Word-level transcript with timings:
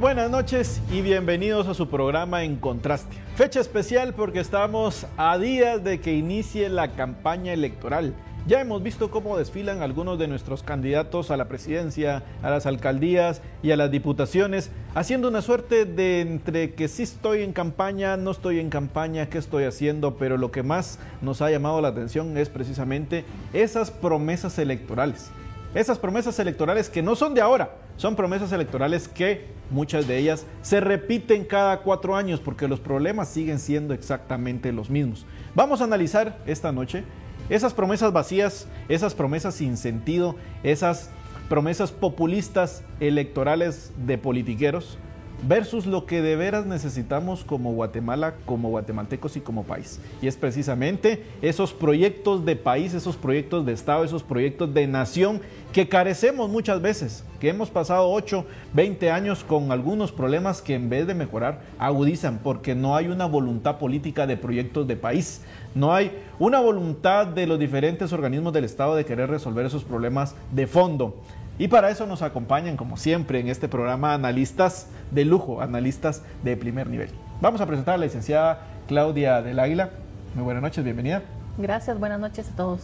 Buenas 0.00 0.30
noches 0.30 0.80
y 0.90 1.02
bienvenidos 1.02 1.66
a 1.68 1.74
su 1.74 1.90
programa 1.90 2.42
En 2.42 2.56
Contraste. 2.56 3.14
Fecha 3.36 3.60
especial 3.60 4.14
porque 4.14 4.40
estamos 4.40 5.06
a 5.18 5.36
días 5.36 5.84
de 5.84 6.00
que 6.00 6.14
inicie 6.14 6.70
la 6.70 6.92
campaña 6.92 7.52
electoral. 7.52 8.14
Ya 8.46 8.62
hemos 8.62 8.82
visto 8.82 9.10
cómo 9.10 9.36
desfilan 9.36 9.82
algunos 9.82 10.18
de 10.18 10.26
nuestros 10.26 10.62
candidatos 10.62 11.30
a 11.30 11.36
la 11.36 11.48
presidencia, 11.48 12.22
a 12.42 12.48
las 12.48 12.64
alcaldías 12.64 13.42
y 13.62 13.72
a 13.72 13.76
las 13.76 13.90
diputaciones, 13.90 14.70
haciendo 14.94 15.28
una 15.28 15.42
suerte 15.42 15.84
de 15.84 16.22
entre 16.22 16.72
que 16.72 16.88
sí 16.88 17.02
estoy 17.02 17.42
en 17.42 17.52
campaña, 17.52 18.16
no 18.16 18.30
estoy 18.30 18.58
en 18.58 18.70
campaña, 18.70 19.28
qué 19.28 19.36
estoy 19.36 19.64
haciendo, 19.64 20.16
pero 20.16 20.38
lo 20.38 20.50
que 20.50 20.62
más 20.62 20.98
nos 21.20 21.42
ha 21.42 21.50
llamado 21.50 21.78
la 21.82 21.88
atención 21.88 22.38
es 22.38 22.48
precisamente 22.48 23.26
esas 23.52 23.90
promesas 23.90 24.58
electorales. 24.58 25.30
Esas 25.74 25.98
promesas 25.98 26.38
electorales 26.38 26.90
que 26.90 27.02
no 27.02 27.14
son 27.14 27.34
de 27.34 27.40
ahora, 27.40 27.76
son 27.96 28.16
promesas 28.16 28.50
electorales 28.52 29.06
que 29.06 29.46
muchas 29.70 30.08
de 30.08 30.18
ellas 30.18 30.44
se 30.62 30.80
repiten 30.80 31.44
cada 31.44 31.80
cuatro 31.82 32.16
años 32.16 32.40
porque 32.40 32.66
los 32.66 32.80
problemas 32.80 33.28
siguen 33.28 33.60
siendo 33.60 33.94
exactamente 33.94 34.72
los 34.72 34.90
mismos. 34.90 35.26
Vamos 35.54 35.80
a 35.80 35.84
analizar 35.84 36.38
esta 36.46 36.72
noche 36.72 37.04
esas 37.50 37.74
promesas 37.74 38.12
vacías, 38.12 38.68
esas 38.88 39.14
promesas 39.14 39.56
sin 39.56 39.76
sentido, 39.76 40.36
esas 40.62 41.10
promesas 41.48 41.90
populistas 41.90 42.84
electorales 43.00 43.92
de 44.06 44.18
politiqueros 44.18 44.98
versus 45.46 45.86
lo 45.86 46.06
que 46.06 46.22
de 46.22 46.36
veras 46.36 46.66
necesitamos 46.66 47.44
como 47.44 47.72
Guatemala, 47.72 48.34
como 48.44 48.68
guatemaltecos 48.68 49.36
y 49.36 49.40
como 49.40 49.64
país. 49.64 50.00
Y 50.20 50.26
es 50.26 50.36
precisamente 50.36 51.24
esos 51.42 51.72
proyectos 51.72 52.44
de 52.44 52.56
país, 52.56 52.94
esos 52.94 53.16
proyectos 53.16 53.64
de 53.66 53.72
Estado, 53.72 54.04
esos 54.04 54.22
proyectos 54.22 54.72
de 54.74 54.86
nación 54.86 55.40
que 55.72 55.88
carecemos 55.88 56.50
muchas 56.50 56.82
veces, 56.82 57.24
que 57.38 57.48
hemos 57.48 57.70
pasado 57.70 58.10
8, 58.10 58.44
20 58.74 59.10
años 59.10 59.44
con 59.44 59.70
algunos 59.70 60.10
problemas 60.10 60.62
que 60.62 60.74
en 60.74 60.90
vez 60.90 61.06
de 61.06 61.14
mejorar 61.14 61.60
agudizan 61.78 62.40
porque 62.42 62.74
no 62.74 62.96
hay 62.96 63.06
una 63.06 63.26
voluntad 63.26 63.78
política 63.78 64.26
de 64.26 64.36
proyectos 64.36 64.86
de 64.86 64.96
país. 64.96 65.42
No 65.74 65.94
hay 65.94 66.10
una 66.40 66.60
voluntad 66.60 67.28
de 67.28 67.46
los 67.46 67.58
diferentes 67.58 68.12
organismos 68.12 68.52
del 68.52 68.64
Estado 68.64 68.96
de 68.96 69.04
querer 69.04 69.30
resolver 69.30 69.66
esos 69.66 69.84
problemas 69.84 70.34
de 70.50 70.66
fondo. 70.66 71.22
Y 71.60 71.68
para 71.68 71.90
eso 71.90 72.06
nos 72.06 72.22
acompañan, 72.22 72.78
como 72.78 72.96
siempre, 72.96 73.38
en 73.38 73.48
este 73.48 73.68
programa 73.68 74.14
analistas 74.14 74.86
de 75.10 75.26
lujo, 75.26 75.60
analistas 75.60 76.22
de 76.42 76.56
primer 76.56 76.86
nivel. 76.86 77.10
Vamos 77.42 77.60
a 77.60 77.66
presentar 77.66 77.96
a 77.96 77.98
la 77.98 78.06
licenciada 78.06 78.62
Claudia 78.88 79.42
del 79.42 79.58
Águila. 79.58 79.90
Muy 80.34 80.44
buenas 80.44 80.62
noches, 80.62 80.82
bienvenida. 80.82 81.22
Gracias, 81.58 82.00
buenas 82.00 82.18
noches 82.18 82.48
a 82.48 82.56
todos. 82.56 82.80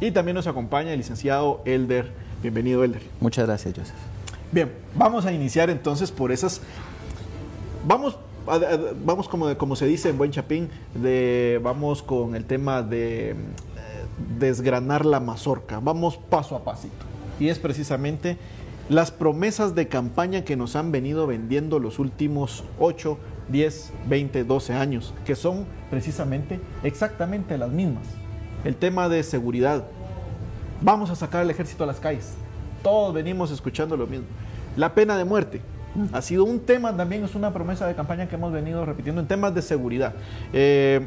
Y 0.00 0.10
también 0.10 0.36
nos 0.36 0.46
acompaña 0.46 0.92
el 0.92 0.96
licenciado 0.96 1.60
Elder. 1.66 2.12
Bienvenido, 2.40 2.82
Elder. 2.82 3.02
Muchas 3.20 3.44
gracias, 3.44 3.74
Joseph. 3.76 3.94
Bien, 4.50 4.72
vamos 4.94 5.26
a 5.26 5.32
iniciar 5.32 5.68
entonces 5.68 6.10
por 6.10 6.32
esas... 6.32 6.62
Vamos 7.86 8.16
vamos 9.04 9.28
como, 9.28 9.54
como 9.58 9.76
se 9.76 9.84
dice 9.84 10.08
en 10.08 10.16
buen 10.16 10.30
chapín, 10.30 10.70
de, 10.94 11.60
vamos 11.62 12.02
con 12.02 12.34
el 12.36 12.46
tema 12.46 12.82
de 12.82 13.32
eh, 13.32 13.34
desgranar 14.38 15.04
la 15.04 15.20
mazorca, 15.20 15.78
vamos 15.78 16.16
paso 16.16 16.56
a 16.56 16.64
pasito. 16.64 17.13
Y 17.38 17.48
es 17.48 17.58
precisamente 17.58 18.36
las 18.88 19.10
promesas 19.10 19.74
de 19.74 19.88
campaña 19.88 20.44
que 20.44 20.56
nos 20.56 20.76
han 20.76 20.92
venido 20.92 21.26
vendiendo 21.26 21.78
los 21.78 21.98
últimos 21.98 22.64
8, 22.78 23.18
10, 23.48 23.92
20, 24.06 24.44
12 24.44 24.72
años, 24.74 25.14
que 25.24 25.36
son 25.36 25.64
precisamente 25.90 26.60
exactamente 26.82 27.56
las 27.58 27.70
mismas. 27.70 28.06
El 28.64 28.76
tema 28.76 29.08
de 29.08 29.22
seguridad. 29.22 29.84
Vamos 30.80 31.10
a 31.10 31.14
sacar 31.14 31.42
al 31.42 31.50
ejército 31.50 31.84
a 31.84 31.86
las 31.86 32.00
calles. 32.00 32.34
Todos 32.82 33.14
venimos 33.14 33.50
escuchando 33.50 33.96
lo 33.96 34.06
mismo. 34.06 34.26
La 34.76 34.94
pena 34.94 35.16
de 35.16 35.24
muerte 35.24 35.60
ha 36.12 36.20
sido 36.20 36.44
un 36.44 36.60
tema, 36.60 36.96
también 36.96 37.24
es 37.24 37.34
una 37.34 37.52
promesa 37.52 37.86
de 37.86 37.94
campaña 37.94 38.28
que 38.28 38.34
hemos 38.34 38.52
venido 38.52 38.84
repitiendo 38.84 39.20
en 39.20 39.28
temas 39.28 39.54
de 39.54 39.62
seguridad. 39.62 40.14
Eh, 40.52 41.06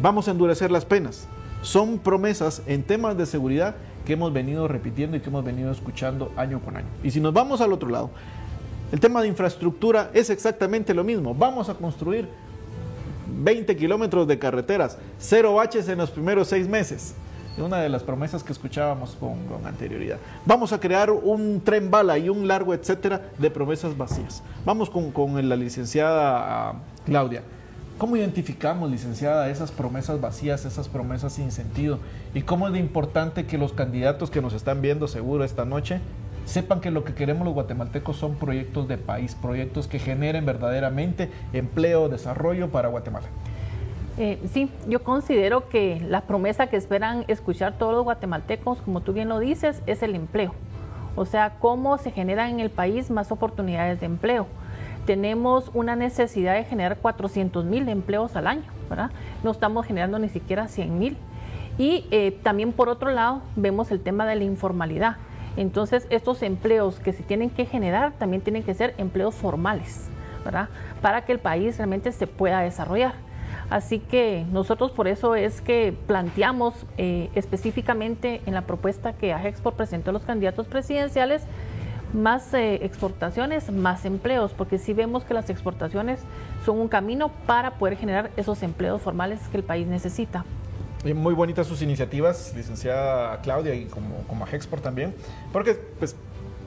vamos 0.00 0.28
a 0.28 0.30
endurecer 0.30 0.70
las 0.70 0.84
penas. 0.84 1.26
Son 1.62 1.98
promesas 1.98 2.62
en 2.66 2.82
temas 2.82 3.16
de 3.16 3.26
seguridad 3.26 3.74
que 4.06 4.14
hemos 4.14 4.32
venido 4.32 4.68
repitiendo 4.68 5.16
y 5.16 5.20
que 5.20 5.28
hemos 5.28 5.44
venido 5.44 5.70
escuchando 5.70 6.32
año 6.36 6.60
con 6.60 6.76
año. 6.76 6.86
Y 7.02 7.10
si 7.10 7.20
nos 7.20 7.34
vamos 7.34 7.60
al 7.60 7.72
otro 7.72 7.90
lado, 7.90 8.10
el 8.92 9.00
tema 9.00 9.20
de 9.20 9.28
infraestructura 9.28 10.10
es 10.14 10.30
exactamente 10.30 10.94
lo 10.94 11.04
mismo. 11.04 11.34
Vamos 11.34 11.68
a 11.68 11.74
construir 11.74 12.28
20 13.26 13.76
kilómetros 13.76 14.26
de 14.26 14.38
carreteras, 14.38 14.96
cero 15.18 15.54
baches 15.54 15.88
en 15.88 15.98
los 15.98 16.10
primeros 16.10 16.48
seis 16.48 16.68
meses 16.68 17.14
una 17.64 17.78
de 17.78 17.88
las 17.88 18.02
promesas 18.02 18.42
que 18.42 18.52
escuchábamos 18.52 19.16
con, 19.18 19.38
anterioridad. 19.64 20.18
Vamos 20.44 20.72
a 20.72 20.80
crear 20.80 21.10
un 21.10 21.62
tren 21.64 21.90
bala 21.90 22.18
y 22.18 22.28
un 22.28 22.46
largo 22.46 22.74
etcétera 22.74 23.30
de 23.38 23.50
promesas 23.50 23.96
vacías. 23.96 24.42
Vamos 24.64 24.90
con, 24.90 25.10
con 25.10 25.48
la 25.48 25.56
licenciada 25.56 26.68
ah, 26.68 26.74
Claudia. 27.04 27.42
¿Cómo 27.98 28.14
identificamos, 28.14 28.90
licenciada, 28.90 29.48
esas 29.48 29.72
promesas 29.72 30.20
vacías, 30.20 30.66
esas 30.66 30.86
promesas 30.86 31.32
sin 31.32 31.50
sentido? 31.50 31.98
¿Y 32.34 32.42
cómo 32.42 32.68
es 32.68 32.76
importante 32.76 33.46
que 33.46 33.56
los 33.56 33.72
candidatos 33.72 34.30
que 34.30 34.42
nos 34.42 34.52
están 34.52 34.82
viendo 34.82 35.08
seguro 35.08 35.44
esta 35.44 35.64
noche 35.64 36.00
sepan 36.44 36.82
que 36.82 36.90
lo 36.90 37.04
que 37.04 37.14
queremos 37.14 37.46
los 37.46 37.54
guatemaltecos 37.54 38.18
son 38.18 38.34
proyectos 38.34 38.86
de 38.86 38.98
país, 38.98 39.34
proyectos 39.34 39.86
que 39.86 39.98
generen 39.98 40.44
verdaderamente 40.44 41.30
empleo, 41.54 42.10
desarrollo 42.10 42.68
para 42.68 42.88
Guatemala? 42.88 43.28
Eh, 44.18 44.40
sí, 44.52 44.70
yo 44.86 45.02
considero 45.02 45.70
que 45.70 45.98
la 46.06 46.20
promesa 46.20 46.66
que 46.66 46.76
esperan 46.76 47.24
escuchar 47.28 47.78
todos 47.78 47.94
los 47.94 48.04
guatemaltecos, 48.04 48.82
como 48.82 49.00
tú 49.00 49.14
bien 49.14 49.30
lo 49.30 49.38
dices, 49.38 49.80
es 49.86 50.02
el 50.02 50.14
empleo. 50.14 50.52
O 51.16 51.24
sea, 51.24 51.54
cómo 51.60 51.96
se 51.96 52.10
generan 52.10 52.50
en 52.50 52.60
el 52.60 52.68
país 52.68 53.10
más 53.10 53.32
oportunidades 53.32 54.00
de 54.00 54.06
empleo. 54.06 54.46
Tenemos 55.06 55.70
una 55.72 55.94
necesidad 55.94 56.54
de 56.54 56.64
generar 56.64 56.98
400 56.98 57.64
mil 57.64 57.88
empleos 57.88 58.34
al 58.34 58.48
año, 58.48 58.64
¿verdad? 58.90 59.10
No 59.44 59.52
estamos 59.52 59.86
generando 59.86 60.18
ni 60.18 60.28
siquiera 60.28 60.66
100 60.66 60.98
mil. 60.98 61.16
Y 61.78 62.06
eh, 62.10 62.38
también 62.42 62.72
por 62.72 62.88
otro 62.88 63.10
lado 63.10 63.42
vemos 63.54 63.90
el 63.92 64.00
tema 64.00 64.26
de 64.26 64.34
la 64.34 64.44
informalidad. 64.44 65.16
Entonces, 65.56 66.06
estos 66.10 66.42
empleos 66.42 66.98
que 66.98 67.12
se 67.12 67.22
tienen 67.22 67.50
que 67.50 67.66
generar 67.66 68.12
también 68.18 68.42
tienen 68.42 68.62
que 68.62 68.74
ser 68.74 68.94
empleos 68.98 69.34
formales, 69.34 70.08
¿verdad? 70.44 70.68
Para 71.00 71.24
que 71.24 71.32
el 71.32 71.38
país 71.38 71.76
realmente 71.76 72.12
se 72.12 72.26
pueda 72.26 72.60
desarrollar. 72.60 73.14
Así 73.70 73.98
que 73.98 74.44
nosotros 74.52 74.90
por 74.92 75.08
eso 75.08 75.34
es 75.34 75.60
que 75.60 75.94
planteamos 76.06 76.74
eh, 76.98 77.30
específicamente 77.34 78.40
en 78.46 78.54
la 78.54 78.62
propuesta 78.62 79.12
que 79.12 79.32
AGEXPOR 79.32 79.74
presentó 79.74 80.10
a 80.10 80.12
los 80.12 80.22
candidatos 80.22 80.66
presidenciales 80.66 81.42
más 82.12 82.52
eh, 82.54 82.76
exportaciones, 82.82 83.70
más 83.70 84.04
empleos, 84.04 84.52
porque 84.52 84.78
sí 84.78 84.92
vemos 84.92 85.24
que 85.24 85.34
las 85.34 85.50
exportaciones 85.50 86.20
son 86.64 86.78
un 86.78 86.88
camino 86.88 87.30
para 87.46 87.72
poder 87.72 87.96
generar 87.96 88.30
esos 88.36 88.62
empleos 88.62 89.02
formales 89.02 89.40
que 89.50 89.58
el 89.58 89.64
país 89.64 89.86
necesita. 89.86 90.44
Muy 91.14 91.34
bonitas 91.34 91.66
sus 91.66 91.82
iniciativas, 91.82 92.52
licenciada 92.56 93.40
Claudia, 93.40 93.74
y 93.74 93.84
como, 93.84 94.16
como 94.26 94.44
AGEXPOR 94.44 94.80
también, 94.80 95.14
porque 95.52 95.74
pues 95.98 96.16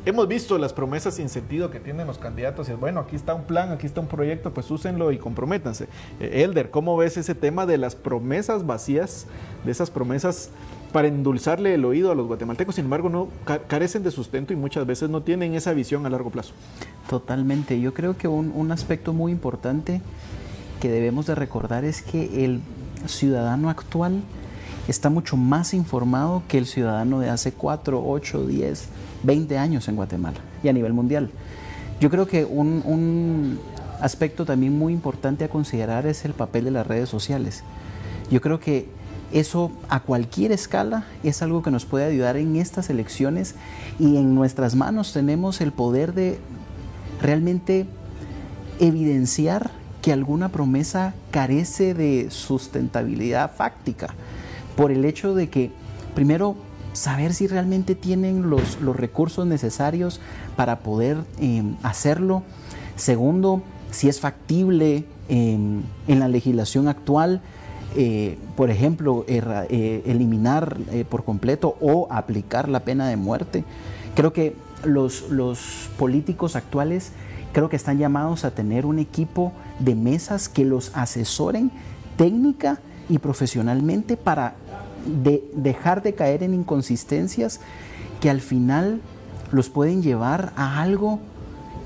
hemos 0.05 0.27
visto 0.27 0.57
las 0.57 0.71
promesas 0.71 1.15
sin 1.15 1.27
sentido 1.29 1.69
que 1.69 1.79
tienen 1.79 2.07
los 2.07 2.17
candidatos 2.17 2.69
y 2.69 2.73
bueno, 2.73 3.01
aquí 3.01 3.15
está 3.15 3.33
un 3.33 3.43
plan, 3.43 3.71
aquí 3.71 3.85
está 3.85 3.99
un 4.01 4.07
proyecto, 4.07 4.53
pues 4.53 4.69
úsenlo 4.71 5.11
y 5.11 5.17
comprométanse. 5.17 5.87
Eh, 6.19 6.43
Elder, 6.43 6.69
¿cómo 6.69 6.95
ves 6.95 7.17
ese 7.17 7.35
tema 7.35 7.65
de 7.65 7.77
las 7.77 7.95
promesas 7.95 8.65
vacías, 8.65 9.27
de 9.65 9.71
esas 9.71 9.89
promesas 9.91 10.51
para 10.91 11.07
endulzarle 11.07 11.73
el 11.75 11.85
oído 11.85 12.11
a 12.11 12.15
los 12.15 12.27
guatemaltecos, 12.27 12.75
sin 12.75 12.85
embargo, 12.85 13.09
no 13.09 13.29
carecen 13.67 14.03
de 14.03 14.11
sustento 14.11 14.53
y 14.53 14.55
muchas 14.55 14.85
veces 14.85 15.09
no 15.09 15.21
tienen 15.21 15.53
esa 15.53 15.73
visión 15.73 16.05
a 16.05 16.09
largo 16.09 16.29
plazo? 16.29 16.53
Totalmente, 17.09 17.79
yo 17.79 17.93
creo 17.93 18.17
que 18.17 18.27
un, 18.27 18.51
un 18.55 18.71
aspecto 18.71 19.13
muy 19.13 19.31
importante 19.31 20.01
que 20.79 20.89
debemos 20.89 21.27
de 21.27 21.35
recordar 21.35 21.85
es 21.85 22.01
que 22.01 22.45
el 22.45 22.61
ciudadano 23.05 23.69
actual 23.69 24.21
está 24.87 25.09
mucho 25.09 25.37
más 25.37 25.73
informado 25.73 26.43
que 26.47 26.57
el 26.57 26.65
ciudadano 26.65 27.19
de 27.19 27.29
hace 27.29 27.51
4, 27.51 28.03
8, 28.05 28.47
10, 28.47 28.85
20 29.23 29.57
años 29.57 29.87
en 29.87 29.95
Guatemala 29.95 30.39
y 30.63 30.69
a 30.69 30.73
nivel 30.73 30.93
mundial. 30.93 31.29
Yo 31.99 32.09
creo 32.09 32.27
que 32.27 32.45
un, 32.45 33.59
aspecto 34.01 34.45
también 34.45 34.77
muy 34.79 34.93
importante 34.93 35.43
a 35.43 35.49
considerar 35.49 36.07
es 36.07 36.23
el 36.23 36.31
papel 36.31 36.63
de 36.63 36.71
las 36.71 36.87
redes 36.87 37.09
sociales. 37.09 37.63
Yo 38.31 38.39
creo 38.39 38.61
que 38.61 38.87
eso 39.31 39.71
a 39.89 39.99
cualquier 39.99 40.51
escala 40.51 41.05
es 41.23 41.41
algo 41.41 41.61
que 41.61 41.71
nos 41.71 41.85
puede 41.85 42.05
ayudar 42.05 42.37
en 42.37 42.55
estas 42.55 42.89
elecciones 42.89 43.55
y 43.99 44.17
en 44.17 44.33
nuestras 44.33 44.75
manos 44.75 45.13
tenemos 45.13 45.61
el 45.61 45.71
poder 45.71 46.13
de 46.13 46.39
realmente 47.21 47.85
evidenciar 48.79 49.71
que 50.01 50.13
alguna 50.13 50.49
promesa 50.49 51.13
carece 51.31 51.93
de 51.93 52.31
sustentabilidad 52.31 53.51
fáctica 53.51 54.13
por 54.75 54.91
el 54.91 55.05
hecho 55.05 55.35
de 55.35 55.49
que 55.49 55.71
primero 56.15 56.55
saber 56.93 57.33
si 57.33 57.47
realmente 57.47 57.95
tienen 57.95 58.49
los, 58.49 58.81
los 58.81 58.95
recursos 58.95 59.45
necesarios 59.45 60.19
para 60.55 60.79
poder 60.79 61.17
em, 61.39 61.75
hacerlo. 61.83 62.43
Segundo, 62.95 63.61
si 63.91 64.09
es 64.09 64.19
factible 64.19 65.05
em, 65.27 65.83
en 66.07 66.19
la 66.19 66.27
legislación 66.27 66.87
actual, 66.87 67.41
eh, 67.95 68.37
por 68.55 68.69
ejemplo, 68.69 69.25
eh, 69.27 70.03
eliminar 70.05 70.77
eh, 70.91 71.05
por 71.09 71.23
completo 71.23 71.75
o 71.81 72.07
aplicar 72.11 72.69
la 72.69 72.81
pena 72.81 73.07
de 73.07 73.17
muerte. 73.17 73.63
Creo 74.15 74.31
que 74.31 74.55
los, 74.83 75.29
los 75.29 75.89
políticos 75.97 76.55
actuales 76.55 77.11
creo 77.51 77.67
que 77.69 77.75
están 77.75 77.97
llamados 77.97 78.45
a 78.45 78.51
tener 78.51 78.85
un 78.85 78.99
equipo 78.99 79.53
de 79.79 79.95
mesas 79.95 80.49
que 80.49 80.65
los 80.65 80.95
asesoren 80.95 81.71
técnica 82.15 82.79
y 83.09 83.17
profesionalmente 83.17 84.17
para 84.17 84.53
dejar 85.55 86.03
de 86.03 86.13
caer 86.13 86.43
en 86.43 86.53
inconsistencias 86.53 87.59
que 88.21 88.29
al 88.29 88.41
final 88.41 89.01
los 89.51 89.69
pueden 89.69 90.03
llevar 90.03 90.51
a 90.55 90.81
algo 90.81 91.19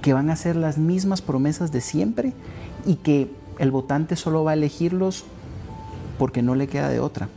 que 0.01 0.13
van 0.13 0.29
a 0.29 0.35
ser 0.35 0.55
las 0.57 0.77
mismas 0.77 1.21
promesas 1.21 1.71
de 1.71 1.79
siempre 1.79 2.33
y 2.85 2.95
que 2.95 3.31
el 3.59 3.71
votante 3.71 4.15
solo 4.15 4.43
va 4.43 4.51
a 4.51 4.55
elegirlos 4.55 5.23
porque 6.23 6.41
no 6.41 6.55
le 6.55 6.67
queda 6.67 6.87
de 6.87 7.01
otra. 7.01 7.27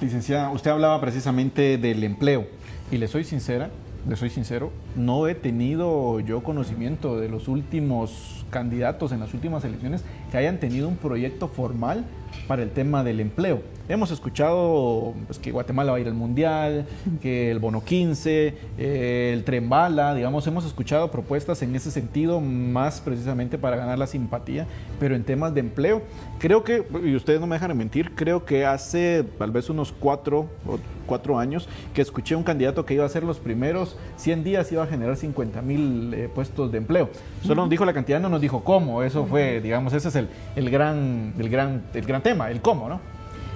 Licenciada, 0.00 0.50
usted 0.50 0.70
hablaba 0.70 1.00
precisamente 1.00 1.78
del 1.78 2.04
empleo 2.04 2.46
y 2.92 2.96
le 2.96 3.08
soy 3.08 3.24
sincera, 3.24 3.70
le 4.08 4.14
soy 4.14 4.30
sincero, 4.30 4.70
no 4.94 5.26
he 5.26 5.34
tenido 5.34 6.20
yo 6.20 6.44
conocimiento 6.44 7.18
de 7.18 7.28
los 7.28 7.48
últimos 7.48 8.46
candidatos 8.50 9.10
en 9.10 9.18
las 9.18 9.34
últimas 9.34 9.64
elecciones 9.64 10.04
que 10.30 10.36
hayan 10.38 10.60
tenido 10.60 10.86
un 10.86 10.96
proyecto 10.96 11.48
formal 11.48 12.04
para 12.46 12.62
el 12.62 12.70
tema 12.70 13.04
del 13.04 13.20
empleo. 13.20 13.62
Hemos 13.88 14.10
escuchado 14.10 15.14
pues, 15.26 15.38
que 15.38 15.52
Guatemala 15.52 15.92
va 15.92 15.98
a 15.98 16.00
ir 16.00 16.08
al 16.08 16.14
Mundial, 16.14 16.86
que 17.22 17.52
el 17.52 17.60
Bono 17.60 17.84
15, 17.84 18.54
eh, 18.78 19.30
el 19.32 19.44
Tren 19.44 19.68
Bala, 19.68 20.12
digamos, 20.12 20.44
hemos 20.48 20.64
escuchado 20.64 21.10
propuestas 21.12 21.62
en 21.62 21.74
ese 21.76 21.92
sentido, 21.92 22.40
más 22.40 23.00
precisamente 23.00 23.58
para 23.58 23.76
ganar 23.76 23.96
la 23.96 24.08
simpatía, 24.08 24.66
pero 24.98 25.14
en 25.14 25.22
temas 25.22 25.54
de 25.54 25.60
empleo, 25.60 26.02
creo 26.40 26.64
que, 26.64 26.84
y 27.04 27.14
ustedes 27.14 27.40
no 27.40 27.46
me 27.46 27.54
dejan 27.54 27.76
mentir, 27.76 28.14
creo 28.16 28.44
que 28.44 28.66
hace 28.66 29.24
tal 29.38 29.52
vez 29.52 29.70
unos 29.70 29.92
cuatro, 29.92 30.48
cuatro 31.06 31.38
años 31.38 31.68
que 31.94 32.02
escuché 32.02 32.34
un 32.34 32.42
candidato 32.42 32.84
que 32.84 32.94
iba 32.94 33.04
a 33.04 33.08
ser 33.08 33.22
los 33.22 33.38
primeros 33.38 33.96
100 34.16 34.42
días, 34.42 34.72
iba 34.72 34.82
a 34.82 34.86
generar 34.86 35.16
50 35.16 35.62
mil 35.62 36.12
eh, 36.12 36.28
puestos 36.34 36.72
de 36.72 36.78
empleo. 36.78 37.08
Solo 37.42 37.62
nos 37.62 37.70
dijo 37.70 37.84
la 37.84 37.92
cantidad, 37.92 38.18
no 38.18 38.28
nos 38.28 38.40
dijo 38.40 38.64
cómo, 38.64 39.04
eso 39.04 39.26
fue, 39.26 39.60
digamos, 39.60 39.92
ese 39.92 40.08
es 40.08 40.16
el, 40.16 40.28
el, 40.56 40.70
gran, 40.70 41.34
el, 41.38 41.48
gran, 41.48 41.82
el 41.94 42.04
gran 42.04 42.22
tema, 42.26 42.50
el 42.50 42.60
cómo, 42.60 42.88
¿no? 42.88 42.98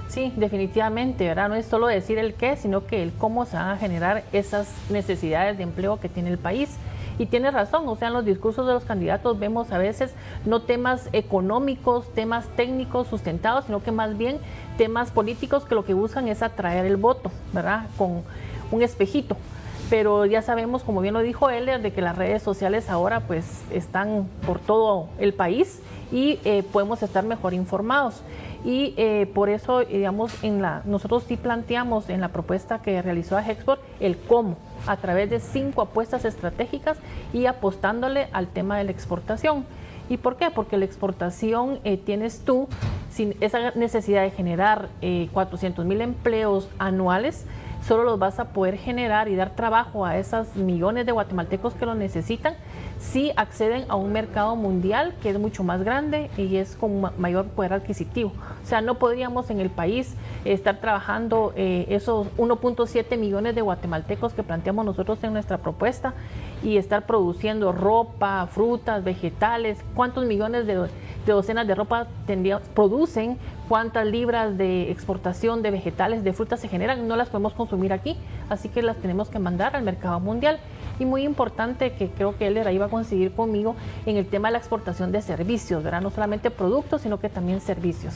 Sí, 0.07 0.33
definitivamente, 0.37 1.27
¿verdad? 1.27 1.49
No 1.49 1.57
es 1.57 1.67
solo 1.67 1.89
decir 1.89 2.19
el 2.19 2.35
qué, 2.35 2.55
sino 2.55 2.87
que 2.87 3.03
el 3.03 3.13
cómo 3.13 3.45
se 3.45 3.57
van 3.57 3.71
a 3.71 3.77
generar 3.77 4.23
esas 4.33 4.69
necesidades 4.91 5.57
de 5.57 5.65
empleo 5.65 5.99
que 5.99 6.09
tiene 6.09 6.31
el 6.31 6.39
país. 6.39 6.77
Y 7.19 7.27
tiene 7.27 7.51
razón, 7.51 7.89
o 7.89 7.97
sea, 7.97 8.07
en 8.07 8.15
los 8.15 8.25
discursos 8.25 8.69
de 8.69 8.73
los 8.73 8.85
candidatos 8.85 9.41
vemos 9.41 9.73
a 9.73 9.79
veces 9.79 10.15
no 10.45 10.63
temas 10.63 11.09
económicos, 11.13 12.15
temas 12.15 12.47
técnicos 12.55 13.09
sustentados, 13.09 13.65
sino 13.65 13.83
que 13.83 13.91
más 13.91 14.17
bien 14.17 14.39
temas 14.79 15.11
políticos 15.11 15.65
que 15.65 15.75
lo 15.75 15.85
que 15.85 15.93
buscan 15.93 16.29
es 16.29 16.41
atraer 16.41 16.87
el 16.87 16.97
voto, 16.97 17.33
¿verdad? 17.53 17.87
Con 17.99 18.23
un 18.71 18.83
espejito. 18.83 19.37
Pero 19.91 20.27
ya 20.27 20.43
sabemos, 20.43 20.85
como 20.85 21.01
bien 21.01 21.15
lo 21.15 21.23
dijo 21.23 21.51
él, 21.51 21.83
de 21.83 21.93
que 21.93 22.03
las 22.03 22.17
redes 22.17 22.41
sociales 22.45 22.89
ahora 22.89 23.19
pues 23.19 23.63
están 23.73 24.29
por 24.47 24.61
todo 24.61 25.09
el 25.19 25.35
país 25.35 25.81
y 26.13 26.39
eh, 26.45 26.63
podemos 26.73 27.03
estar 27.03 27.25
mejor 27.25 27.55
informados 27.55 28.23
y 28.65 28.93
eh, 28.97 29.31
por 29.33 29.49
eso, 29.49 29.81
digamos, 29.81 30.45
en 30.45 30.61
la, 30.61 30.83
nosotros 30.85 31.25
sí 31.27 31.37
planteamos 31.37 32.11
en 32.11 32.21
la 32.21 32.29
propuesta 32.29 32.83
que 32.83 33.01
realizó 33.01 33.39
Hexport 33.39 33.81
el 34.01 34.19
cómo, 34.19 34.57
a 34.87 34.97
través 34.97 35.31
de 35.31 35.41
cinco 35.41 35.81
apuestas 35.83 36.25
estratégicas 36.25 36.99
y 37.33 37.47
apostándole 37.47 38.29
al 38.33 38.49
tema 38.49 38.77
de 38.79 38.85
la 38.85 38.91
exportación. 38.91 39.65
¿Y 40.11 40.17
por 40.17 40.37
qué? 40.37 40.51
Porque 40.51 40.77
la 40.77 40.85
exportación 40.85 41.79
eh, 41.85 41.97
tienes 41.97 42.41
tú, 42.45 42.69
sin 43.11 43.35
esa 43.41 43.71
necesidad 43.71 44.23
de 44.23 44.31
generar 44.31 44.89
400 45.33 45.85
eh, 45.85 45.89
mil 45.89 46.01
empleos 46.01 46.69
anuales, 46.79 47.47
solo 47.87 48.05
los 48.05 48.19
vas 48.19 48.41
a 48.41 48.47
poder 48.47 48.77
generar 48.77 49.29
y 49.29 49.37
dar 49.37 49.55
trabajo 49.55 50.05
a 50.05 50.19
esos 50.19 50.55
millones 50.57 51.07
de 51.07 51.13
guatemaltecos 51.13 51.75
que 51.75 51.87
lo 51.87 51.95
necesitan 51.95 52.55
si 53.01 53.33
acceden 53.37 53.87
a 53.89 53.97
un 53.97 54.13
mercado 54.13 54.55
mundial 54.57 55.15
que 55.23 55.31
es 55.31 55.39
mucho 55.39 55.65
más 55.65 55.83
grande 55.83 56.31
y 56.37 56.57
es 56.57 56.77
con 56.77 57.11
mayor 57.19 57.47
poder 57.47 57.73
adquisitivo. 57.73 58.33
O 58.63 58.67
sea, 58.67 58.83
no 58.83 58.97
podríamos 58.97 59.51
en 59.51 59.59
el 59.59 59.71
país 59.71 60.15
estar 60.45 60.81
trabajando 60.81 61.53
eh, 61.57 61.87
esos 61.89 62.27
1.7 62.37 63.17
millones 63.17 63.55
de 63.55 63.63
guatemaltecos 63.63 64.35
que 64.35 64.43
planteamos 64.43 64.85
nosotros 64.85 65.19
en 65.25 65.33
nuestra 65.33 65.59
propuesta 65.59 66.13
y 66.63 66.77
estar 66.77 67.07
produciendo 67.07 67.73
ropa, 67.73 68.47
frutas, 68.47 69.03
vegetales, 69.03 69.83
cuántos 69.95 70.27
millones 70.27 70.67
de, 70.67 70.89
docenas 71.27 71.67
de 71.67 71.75
ropa 71.75 72.07
producen, 72.75 73.39
cuántas 73.69 74.07
libras 74.07 74.59
de 74.59 74.91
exportación 74.91 75.63
de 75.63 75.71
vegetales, 75.71 76.23
de 76.23 76.35
frutas 76.35 76.61
se 76.61 76.69
generan, 76.69 77.09
no 77.09 77.17
las 77.17 77.31
podemos 77.31 77.55
consumir 77.55 77.95
aquí, 77.95 78.17
así 78.51 78.69
que 78.69 78.83
las 78.83 78.97
tenemos 78.99 79.31
que 79.31 79.39
mandar 79.39 79.75
al 79.75 79.85
mercado 79.85 80.21
mundial 80.21 80.59
y 81.01 81.07
muy 81.07 81.25
importante 81.25 81.93
que 81.95 82.09
creo 82.11 82.37
que 82.37 82.47
él 82.47 82.59
ahí 82.59 82.79
va 82.79 82.87
a 82.87 82.91
conseguir 82.91 83.33
conmigo 83.33 83.75
en 84.07 84.17
el 84.17 84.27
tema 84.27 84.49
de 84.49 84.53
la 84.53 84.59
exportación 84.59 85.11
de 85.11 85.23
servicios, 85.23 85.83
¿verdad? 85.83 86.03
No 86.03 86.11
solamente 86.11 86.51
productos, 86.51 87.03
sino 87.03 87.19
que 87.19 87.29
también 87.29 87.61
servicios. 87.61 88.15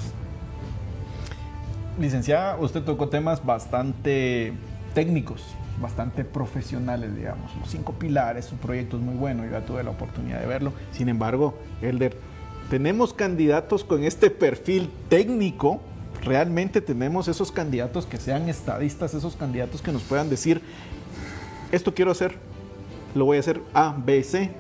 Licenciada, 1.99 2.57
usted 2.59 2.83
tocó 2.83 3.09
temas 3.09 3.45
bastante 3.45 4.53
técnicos, 4.95 5.43
bastante 5.81 6.25
profesionales, 6.25 7.17
digamos. 7.17 7.57
Los 7.57 7.71
cinco 7.71 7.95
pilares, 7.95 8.45
su 8.45 8.57
proyecto 8.57 8.99
es 8.99 9.03
muy 9.03 9.15
bueno, 9.15 9.45
yo 9.45 9.53
ya 9.53 9.65
tuve 9.65 9.83
la 9.83 9.91
oportunidad 9.91 10.41
de 10.41 10.47
verlo. 10.47 10.73
Sin 10.93 11.09
embargo, 11.09 11.55
Elder, 11.81 12.17
tenemos 12.69 13.15
candidatos 13.15 13.83
con 13.83 14.05
este 14.05 14.29
perfil 14.29 14.91
técnico, 15.09 15.81
realmente 16.23 16.83
tenemos 16.83 17.29
esos 17.29 17.51
candidatos 17.51 18.05
que 18.05 18.19
sean 18.19 18.49
estadistas, 18.49 19.15
esos 19.15 19.37
candidatos 19.37 19.81
que 19.81 19.93
nos 19.93 20.03
puedan 20.03 20.29
decir, 20.29 20.61
esto 21.73 21.95
quiero 21.95 22.11
hacer, 22.11 22.39
lo 23.15 23.25
voy 23.25 23.37
a 23.37 23.41
hacer 23.41 23.61
A, 23.73 23.95
B, 23.97 24.23
C 24.23 24.51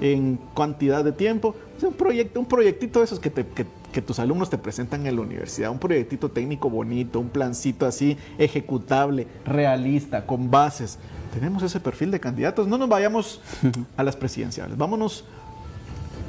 en 0.00 0.38
cantidad 0.56 1.04
de 1.04 1.12
tiempo. 1.12 1.54
Es 1.76 1.84
un 1.84 1.94
proyecto, 1.94 2.40
un 2.40 2.46
proyectito 2.46 2.98
de 2.98 3.04
esos 3.04 3.20
que, 3.20 3.30
que, 3.30 4.02
tus 4.02 4.18
alumnos 4.18 4.50
te 4.50 4.58
presentan 4.58 5.06
en 5.06 5.16
la 5.16 5.22
universidad, 5.22 5.70
un 5.70 5.78
proyectito 5.78 6.30
técnico 6.30 6.70
bonito, 6.70 7.20
un 7.20 7.28
plancito 7.28 7.86
así 7.86 8.16
ejecutable, 8.38 9.26
realista, 9.44 10.26
con 10.26 10.50
bases. 10.50 10.98
Tenemos 11.34 11.62
ese 11.62 11.78
perfil 11.78 12.10
de 12.10 12.18
candidatos. 12.18 12.66
No 12.66 12.78
nos 12.78 12.88
vayamos 12.88 13.40
a 13.96 14.02
las 14.02 14.16
presidenciales, 14.16 14.76
vámonos 14.76 15.24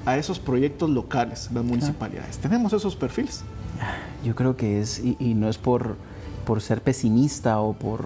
a 0.05 0.17
esos 0.17 0.39
proyectos 0.39 0.89
locales, 0.89 1.49
las 1.53 1.63
municipalidades. 1.63 2.37
¿Tenemos 2.37 2.73
esos 2.73 2.95
perfiles? 2.95 3.43
Yo 4.23 4.35
creo 4.35 4.55
que 4.55 4.81
es, 4.81 4.99
y, 4.99 5.33
no 5.33 5.49
es 5.49 5.57
por, 5.57 5.95
por 6.45 6.61
ser 6.61 6.81
pesimista 6.81 7.59
o 7.59 7.73
por 7.73 8.05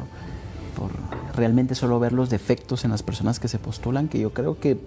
por 0.78 0.92
realmente 1.36 1.74
solo 1.74 2.00
ver 2.00 2.14
los 2.14 2.30
defectos 2.30 2.86
en 2.86 2.92
las 2.92 3.02
personas 3.02 3.40
que 3.40 3.48
se 3.48 3.58
postulan, 3.58 4.08
que 4.08 4.20
yo 4.20 4.32
creo 4.32 4.60
que 4.60 4.78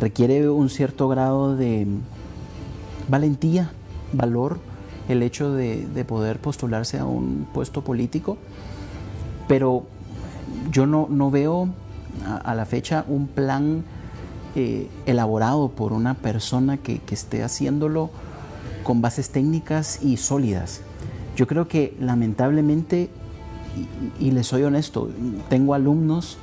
requiere 0.00 0.48
un 0.50 0.68
cierto 0.68 1.08
grado 1.08 1.56
de 1.56 1.86
valentía, 3.08 3.70
valor, 4.12 4.58
el 5.08 5.22
hecho 5.22 5.52
de, 5.52 6.04
poder 6.06 6.40
postularse 6.40 6.98
a 6.98 7.04
un 7.04 7.46
puesto 7.54 7.82
político, 7.82 8.36
pero 9.46 9.84
yo 10.72 10.86
no, 10.86 11.30
veo 11.30 11.68
a, 12.44 12.54
la 12.54 12.64
fecha 12.66 13.04
un 13.06 13.28
plan 13.28 13.84
eh, 14.56 14.88
elaborado 15.06 15.68
por 15.68 15.92
una 15.92 16.14
persona 16.14 16.76
que 16.78 17.00
esté 17.10 17.44
haciéndolo 17.44 18.10
con 18.82 19.00
bases 19.00 19.30
técnicas 19.30 20.02
y 20.02 20.16
sólidas. 20.16 20.80
Yo 21.36 21.46
creo 21.46 21.68
que 21.68 21.96
lamentablemente 22.00 23.10
y, 24.20 24.30
les 24.30 24.46
soy 24.46 24.62
honesto, 24.62 25.10
tengo 25.48 25.74
alumnos, 25.74 26.38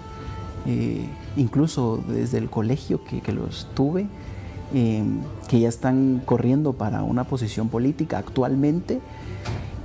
eh, 0.65 1.05
incluso 1.37 2.03
desde 2.07 2.37
el 2.37 2.49
colegio 2.49 3.01
que, 3.03 3.31
los 3.31 3.67
tuve, 3.73 4.07
em, 4.73 5.19
que 5.47 5.59
ya 5.59 5.69
están 5.69 6.21
corriendo 6.25 6.73
para 6.73 7.03
una 7.03 7.23
posición 7.23 7.69
política 7.69 8.17
actualmente. 8.17 8.99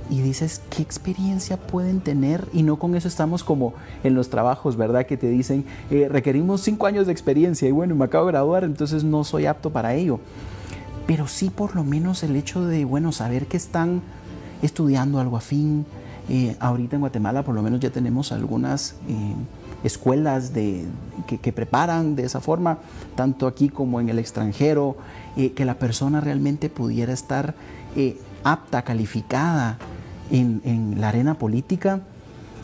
Y 0.09 0.21
dices, 0.21 0.61
¿qué 0.69 0.81
experiencia 0.81 1.57
pueden 1.57 1.99
tener? 1.99 2.47
Y 2.53 2.63
no 2.63 2.77
con 2.79 2.95
eso 2.95 3.09
estamos 3.09 3.43
como 3.43 3.73
en 4.05 4.15
los 4.15 4.29
trabajos, 4.29 4.77
¿verdad? 4.77 5.05
Que 5.05 5.17
te 5.17 5.27
dicen, 5.27 5.65
eh, 5.91 6.07
requerimos 6.09 6.61
cinco 6.61 6.85
años 6.85 7.07
de 7.07 7.11
experiencia 7.11 7.67
y 7.67 7.71
bueno, 7.71 7.93
me 7.93 8.05
acabo 8.05 8.27
de 8.27 8.31
graduar, 8.31 8.63
entonces 8.63 9.03
no 9.03 9.25
soy 9.25 9.47
apto 9.47 9.69
para 9.69 9.95
ello. 9.95 10.21
Pero 11.07 11.27
sí 11.27 11.49
por 11.49 11.75
lo 11.75 11.83
menos 11.83 12.23
el 12.23 12.37
hecho 12.37 12.65
de, 12.65 12.85
bueno, 12.85 13.11
saber 13.11 13.47
que 13.47 13.57
están 13.57 14.01
estudiando 14.61 15.19
algo 15.19 15.35
afín, 15.35 15.85
eh, 16.29 16.57
ahorita 16.59 16.97
en 16.97 17.01
Guatemala 17.01 17.43
por 17.43 17.55
lo 17.55 17.61
menos 17.61 17.79
ya 17.79 17.89
tenemos 17.89 18.31
algunas 18.31 18.95
eh, 19.07 19.33
escuelas 19.83 20.53
de, 20.53 20.85
que, 21.25 21.53
preparan 21.53 22.15
de 22.15 22.25
esa 22.25 22.41
forma, 22.41 22.79
tanto 23.15 23.47
aquí 23.47 23.69
como 23.69 24.01
en 24.01 24.09
el 24.09 24.19
extranjero, 24.19 24.97
eh, 25.37 25.53
que 25.53 25.63
la 25.63 25.75
persona 25.75 26.19
realmente 26.19 26.69
pudiera 26.69 27.13
estar 27.13 27.55
apta, 28.43 28.83
calificada 28.83 29.77
en, 30.29 30.95
la 30.99 31.09
arena 31.09 31.35
política, 31.35 32.01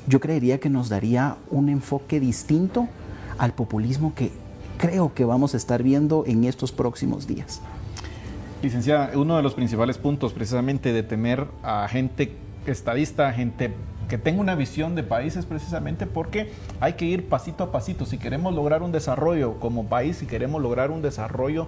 yo 0.07 0.19
creería 0.19 0.59
que 0.59 0.69
nos 0.69 0.89
daría 0.89 1.37
un 1.49 1.69
enfoque 1.69 2.19
distinto 2.19 2.87
al 3.37 3.53
populismo 3.53 4.13
que 4.13 4.31
creo 4.77 5.13
que 5.13 5.25
vamos 5.25 5.53
a 5.53 5.57
estar 5.57 5.81
viendo 5.81 6.23
en 6.27 6.43
estos 6.43 6.71
próximos 6.71 7.25
días. 7.25 7.61
Licenciada, 8.61 9.11
uno 9.15 9.37
de 9.37 9.43
los 9.43 9.53
principales 9.55 9.97
puntos 9.97 10.33
precisamente 10.33 10.93
de 10.93 11.03
tener 11.03 11.47
a 11.63 11.87
gente 11.87 12.35
estadista, 12.71 13.31
gente 13.33 13.73
que 14.09 14.17
tenga 14.17 14.41
una 14.41 14.55
visión 14.55 14.95
de 14.95 15.03
país 15.03 15.35
es 15.35 15.45
precisamente 15.45 16.05
porque 16.05 16.51
hay 16.79 16.93
que 16.93 17.05
ir 17.05 17.27
pasito 17.29 17.63
a 17.63 17.71
pasito. 17.71 18.05
Si 18.05 18.17
queremos 18.17 18.53
lograr 18.53 18.83
un 18.83 18.91
desarrollo 18.91 19.59
como 19.59 19.87
país, 19.87 20.17
si 20.17 20.25
queremos 20.25 20.61
lograr 20.61 20.91
un 20.91 21.01
desarrollo 21.01 21.67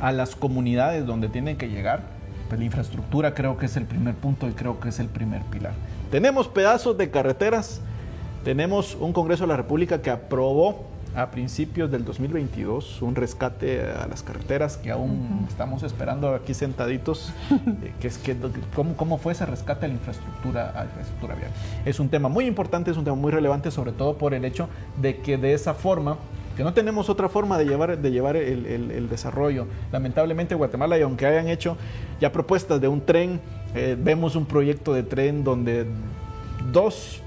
a 0.00 0.12
las 0.12 0.36
comunidades 0.36 1.06
donde 1.06 1.28
tienen 1.28 1.56
que 1.56 1.68
llegar, 1.68 2.02
pues 2.48 2.58
la 2.58 2.64
infraestructura 2.64 3.34
creo 3.34 3.56
que 3.56 3.66
es 3.66 3.76
el 3.76 3.84
primer 3.84 4.14
punto 4.14 4.48
y 4.48 4.52
creo 4.52 4.80
que 4.80 4.90
es 4.90 4.98
el 4.98 5.08
primer 5.08 5.42
pilar. 5.42 5.72
Tenemos 6.10 6.48
pedazos 6.48 6.96
de 6.96 7.10
carreteras, 7.10 7.80
tenemos 8.44 8.96
un 9.00 9.12
Congreso 9.12 9.44
de 9.44 9.48
la 9.48 9.56
República 9.56 10.00
que 10.00 10.10
aprobó 10.10 10.86
a 11.14 11.30
principios 11.30 11.90
del 11.90 12.04
2022 12.04 13.02
un 13.02 13.14
rescate 13.14 13.82
a 13.82 14.06
las 14.06 14.22
carreteras 14.22 14.76
que 14.76 14.90
aún 14.90 15.46
estamos 15.48 15.82
esperando 15.82 16.34
aquí 16.34 16.54
sentaditos, 16.54 17.32
eh, 17.82 17.92
que 18.00 18.08
es 18.08 18.18
que 18.18 18.36
cómo, 18.74 18.96
cómo 18.96 19.18
fue 19.18 19.32
ese 19.32 19.46
rescate 19.46 19.86
a 19.86 19.88
la 19.88 19.94
infraestructura, 19.94 20.70
a 20.70 20.80
la 20.80 20.84
infraestructura 20.84 21.34
vial. 21.34 21.50
Es 21.84 22.00
un 22.00 22.08
tema 22.08 22.28
muy 22.28 22.46
importante, 22.46 22.90
es 22.90 22.96
un 22.96 23.04
tema 23.04 23.16
muy 23.16 23.30
relevante, 23.30 23.70
sobre 23.70 23.92
todo 23.92 24.18
por 24.18 24.34
el 24.34 24.44
hecho 24.44 24.68
de 25.00 25.18
que 25.18 25.38
de 25.38 25.54
esa 25.54 25.74
forma 25.74 26.18
que 26.56 26.62
no 26.62 26.72
tenemos 26.72 27.08
otra 27.08 27.28
forma 27.28 27.58
de 27.58 27.64
llevar, 27.64 27.98
de 27.98 28.10
llevar 28.12 28.36
el, 28.36 28.66
el, 28.66 29.08
desarrollo. 29.08 29.66
Lamentablemente 29.90 30.54
Guatemala, 30.54 30.96
y 30.96 31.02
aunque 31.02 31.26
hayan 31.26 31.48
hecho 31.48 31.76
ya 32.20 32.30
propuestas 32.30 32.80
de 32.80 32.86
un 32.86 33.04
tren, 33.04 33.40
eh, 33.74 33.96
vemos 33.98 34.36
un 34.36 34.46
proyecto 34.46 34.92
de 34.92 35.02
tren 35.02 35.42
donde 35.42 35.84
dos 36.72 37.23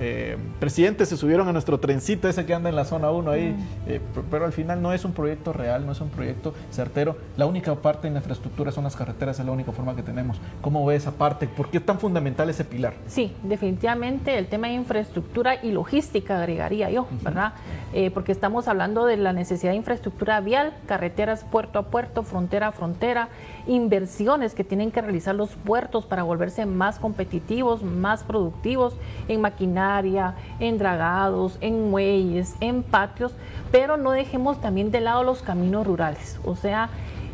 eh, 0.00 0.36
presidentes 0.58 1.08
se 1.08 1.16
subieron 1.16 1.48
a 1.48 1.52
nuestro 1.52 1.78
trencito 1.78 2.28
ese 2.28 2.44
que 2.46 2.54
anda 2.54 2.68
en 2.68 2.76
la 2.76 2.84
zona 2.84 3.10
1 3.10 3.30
ahí, 3.30 3.50
mm. 3.50 3.90
eh, 3.90 4.00
pero 4.30 4.44
al 4.44 4.52
final 4.52 4.82
no 4.82 4.92
es 4.92 5.04
un 5.04 5.12
proyecto 5.12 5.52
real, 5.52 5.86
no 5.86 5.92
es 5.92 6.00
un 6.00 6.08
proyecto 6.08 6.54
certero. 6.70 7.16
La 7.36 7.46
única 7.46 7.74
parte 7.74 8.08
en 8.08 8.14
la 8.14 8.20
infraestructura 8.20 8.72
son 8.72 8.84
las 8.84 8.96
carreteras, 8.96 9.38
es 9.38 9.46
la 9.46 9.52
única 9.52 9.72
forma 9.72 9.94
que 9.94 10.02
tenemos. 10.02 10.40
¿Cómo 10.60 10.84
ve 10.84 10.96
esa 10.96 11.12
parte? 11.12 11.46
¿Por 11.46 11.70
qué 11.70 11.78
es 11.78 11.86
tan 11.86 11.98
fundamental 11.98 12.50
ese 12.50 12.64
pilar? 12.64 12.94
Sí, 13.06 13.32
definitivamente 13.42 14.38
el 14.38 14.46
tema 14.46 14.68
de 14.68 14.74
infraestructura 14.74 15.62
y 15.62 15.70
logística 15.70 16.38
agregaría 16.38 16.90
yo, 16.90 17.06
¿verdad? 17.22 17.54
Eh, 17.92 18.10
porque 18.10 18.32
estamos 18.32 18.68
hablando 18.68 19.06
de 19.06 19.16
la 19.16 19.32
necesidad 19.32 19.72
de 19.72 19.76
infraestructura 19.76 20.40
vial, 20.40 20.74
carreteras 20.86 21.44
puerto 21.44 21.78
a 21.78 21.82
puerto, 21.84 22.22
frontera 22.22 22.68
a 22.68 22.72
frontera, 22.72 23.28
inversiones 23.66 24.54
que 24.54 24.64
tienen 24.64 24.90
que 24.90 25.00
realizar 25.00 25.34
los 25.34 25.50
puertos 25.50 26.04
para 26.04 26.22
volverse 26.22 26.66
más 26.66 26.98
competitivos, 26.98 27.82
más 27.82 28.22
productivos 28.22 28.94
en 29.28 29.40
maquinaria 29.40 30.34
en 30.60 30.78
dragados, 30.78 31.58
en 31.60 31.90
muelles, 31.90 32.54
en 32.60 32.82
patios, 32.82 33.32
pero 33.70 33.96
no 33.96 34.12
dejemos 34.12 34.60
también 34.60 34.90
de 34.90 35.00
lado 35.00 35.24
los 35.24 35.42
caminos 35.42 35.86
rurales. 35.86 36.38
O 36.44 36.56
sea, 36.56 36.88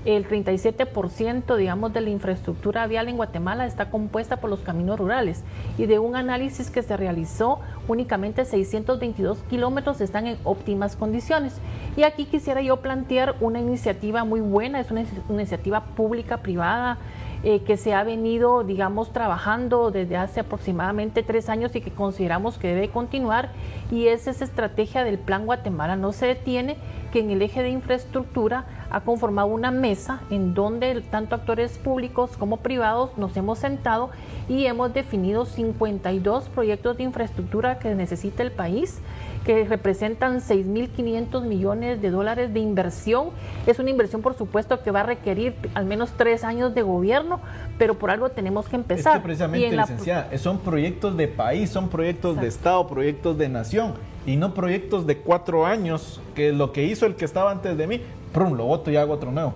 el 0.04 0.26
37% 0.26 1.56
digamos 1.56 1.92
de 1.92 2.00
la 2.00 2.10
infraestructura 2.10 2.86
vial 2.86 3.08
en 3.08 3.16
Guatemala 3.16 3.66
está 3.66 3.90
compuesta 3.90 4.38
por 4.38 4.50
los 4.50 4.60
caminos 4.60 4.98
rurales. 4.98 5.42
Y 5.78 5.86
de 5.86 5.98
un 5.98 6.16
análisis 6.16 6.70
que 6.70 6.82
se 6.82 6.96
realizó 6.96 7.60
únicamente 7.88 8.44
622 8.44 9.38
kilómetros 9.50 10.00
están 10.00 10.26
en 10.26 10.38
óptimas 10.44 10.96
condiciones. 10.96 11.54
Y 11.96 12.04
aquí 12.04 12.24
quisiera 12.24 12.62
yo 12.62 12.78
plantear 12.78 13.34
una 13.40 13.60
iniciativa 13.60 14.24
muy 14.24 14.40
buena 14.40 14.80
es 14.80 14.90
una 14.90 15.04
iniciativa 15.28 15.84
pública 15.84 16.38
privada 16.38 16.98
eh, 17.42 17.60
que 17.60 17.78
se 17.78 17.94
ha 17.94 18.04
venido, 18.04 18.64
digamos, 18.64 19.14
trabajando 19.14 19.90
desde 19.90 20.18
hace 20.18 20.40
aproximadamente 20.40 21.22
tres 21.22 21.48
años 21.48 21.74
y 21.74 21.80
que 21.80 21.90
consideramos 21.90 22.58
que 22.58 22.68
debe 22.68 22.90
continuar, 22.90 23.48
y 23.90 24.08
es 24.08 24.26
esa 24.26 24.44
estrategia 24.44 25.04
del 25.04 25.18
Plan 25.18 25.46
Guatemala. 25.46 25.96
No 25.96 26.12
se 26.12 26.26
detiene, 26.26 26.76
que 27.12 27.20
en 27.20 27.30
el 27.30 27.40
eje 27.40 27.62
de 27.62 27.70
infraestructura 27.70 28.66
ha 28.90 29.00
conformado 29.00 29.48
una 29.48 29.70
mesa 29.70 30.20
en 30.30 30.54
donde 30.54 31.00
tanto 31.02 31.34
actores 31.34 31.78
públicos 31.78 32.36
como 32.38 32.58
privados 32.58 33.16
nos 33.16 33.36
hemos 33.36 33.58
sentado 33.58 34.10
y 34.48 34.66
hemos 34.66 34.92
definido 34.92 35.46
52 35.46 36.48
proyectos 36.48 36.96
de 36.96 37.04
infraestructura 37.04 37.78
que 37.78 37.94
necesita 37.94 38.42
el 38.42 38.52
país 38.52 39.00
que 39.44 39.64
representan 39.64 40.40
6.500 40.40 41.42
millones 41.42 42.02
de 42.02 42.10
dólares 42.10 42.52
de 42.52 42.60
inversión. 42.60 43.30
Es 43.66 43.78
una 43.78 43.90
inversión, 43.90 44.22
por 44.22 44.34
supuesto, 44.34 44.82
que 44.82 44.90
va 44.90 45.00
a 45.00 45.04
requerir 45.04 45.54
al 45.74 45.86
menos 45.86 46.12
tres 46.16 46.44
años 46.44 46.74
de 46.74 46.82
gobierno, 46.82 47.40
pero 47.78 47.98
por 47.98 48.10
algo 48.10 48.28
tenemos 48.30 48.68
que 48.68 48.76
empezar. 48.76 49.16
Es 49.16 49.18
que 49.20 49.24
precisamente, 49.24 49.76
licenciada, 49.76 50.36
son 50.38 50.58
proyectos 50.58 51.16
de 51.16 51.28
país, 51.28 51.70
son 51.70 51.88
proyectos 51.88 52.40
de 52.40 52.48
Estado, 52.48 52.86
proyectos 52.86 53.38
de 53.38 53.48
nación, 53.48 53.94
y 54.26 54.36
no 54.36 54.52
proyectos 54.52 55.06
de 55.06 55.18
cuatro 55.18 55.64
años, 55.64 56.20
que 56.34 56.52
lo 56.52 56.72
que 56.72 56.84
hizo 56.84 57.06
el 57.06 57.14
que 57.14 57.24
estaba 57.24 57.50
antes 57.50 57.76
de 57.76 57.86
mí, 57.86 58.02
lo 58.34 58.64
voto 58.64 58.90
y 58.90 58.96
hago 58.96 59.14
otro 59.14 59.30
nuevo. 59.32 59.54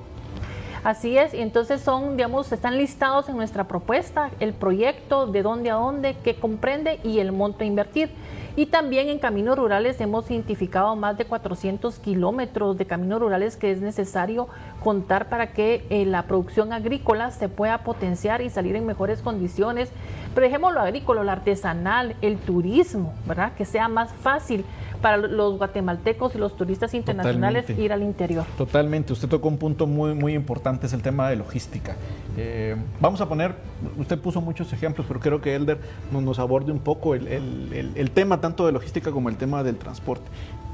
Así 0.82 1.16
es, 1.16 1.32
y 1.32 1.40
entonces 1.40 1.80
son, 1.80 2.18
digamos, 2.18 2.52
están 2.52 2.76
listados 2.76 3.30
en 3.30 3.36
nuestra 3.36 3.64
propuesta 3.64 4.30
el 4.38 4.52
proyecto, 4.52 5.26
de 5.26 5.42
dónde 5.42 5.70
a 5.70 5.74
dónde, 5.74 6.14
qué 6.22 6.34
comprende 6.34 7.00
y 7.02 7.20
el 7.20 7.32
monto 7.32 7.64
a 7.64 7.66
invertir. 7.66 8.10
Y 8.56 8.66
también 8.66 9.08
en 9.08 9.18
caminos 9.18 9.58
rurales 9.58 10.00
hemos 10.00 10.30
identificado 10.30 10.94
más 10.94 11.18
de 11.18 11.24
400 11.24 11.98
kilómetros 11.98 12.78
de 12.78 12.86
caminos 12.86 13.20
rurales 13.20 13.56
que 13.56 13.72
es 13.72 13.80
necesario 13.80 14.48
contar 14.82 15.28
para 15.28 15.52
que 15.52 15.84
eh, 15.90 16.06
la 16.06 16.22
producción 16.22 16.72
agrícola 16.72 17.32
se 17.32 17.48
pueda 17.48 17.78
potenciar 17.78 18.42
y 18.42 18.50
salir 18.50 18.76
en 18.76 18.86
mejores 18.86 19.22
condiciones. 19.22 19.90
Pero 20.34 20.46
dejemos 20.46 20.72
lo 20.72 20.80
agrícola, 20.80 21.24
lo 21.24 21.32
artesanal, 21.32 22.14
el 22.22 22.38
turismo, 22.38 23.12
¿verdad? 23.26 23.54
Que 23.54 23.64
sea 23.64 23.88
más 23.88 24.12
fácil 24.12 24.64
para 25.04 25.18
los 25.18 25.58
guatemaltecos 25.58 26.34
y 26.34 26.38
los 26.38 26.56
turistas 26.56 26.94
internacionales 26.94 27.68
ir 27.78 27.92
al 27.92 28.02
interior. 28.02 28.46
Totalmente, 28.56 29.12
usted 29.12 29.28
tocó 29.28 29.48
un 29.48 29.58
punto 29.58 29.86
muy, 29.86 30.14
muy 30.14 30.32
importante, 30.32 30.86
es 30.86 30.94
el 30.94 31.02
tema 31.02 31.28
de 31.28 31.36
logística. 31.36 31.94
Eh, 32.38 32.74
vamos 33.00 33.20
a 33.20 33.28
poner, 33.28 33.54
usted 33.98 34.18
puso 34.18 34.40
muchos 34.40 34.72
ejemplos, 34.72 35.06
pero 35.06 35.20
creo 35.20 35.42
que 35.42 35.54
Elder 35.54 35.78
nos, 36.10 36.22
nos 36.22 36.38
aborde 36.38 36.72
un 36.72 36.78
poco 36.78 37.14
el, 37.14 37.28
el, 37.28 37.92
el, 37.94 38.10
tema 38.12 38.40
tanto 38.44 38.66
de 38.66 38.72
logística 38.72 39.10
como 39.10 39.30
el 39.30 39.36
tema 39.38 39.62
del 39.62 39.76
transporte. 39.76 40.26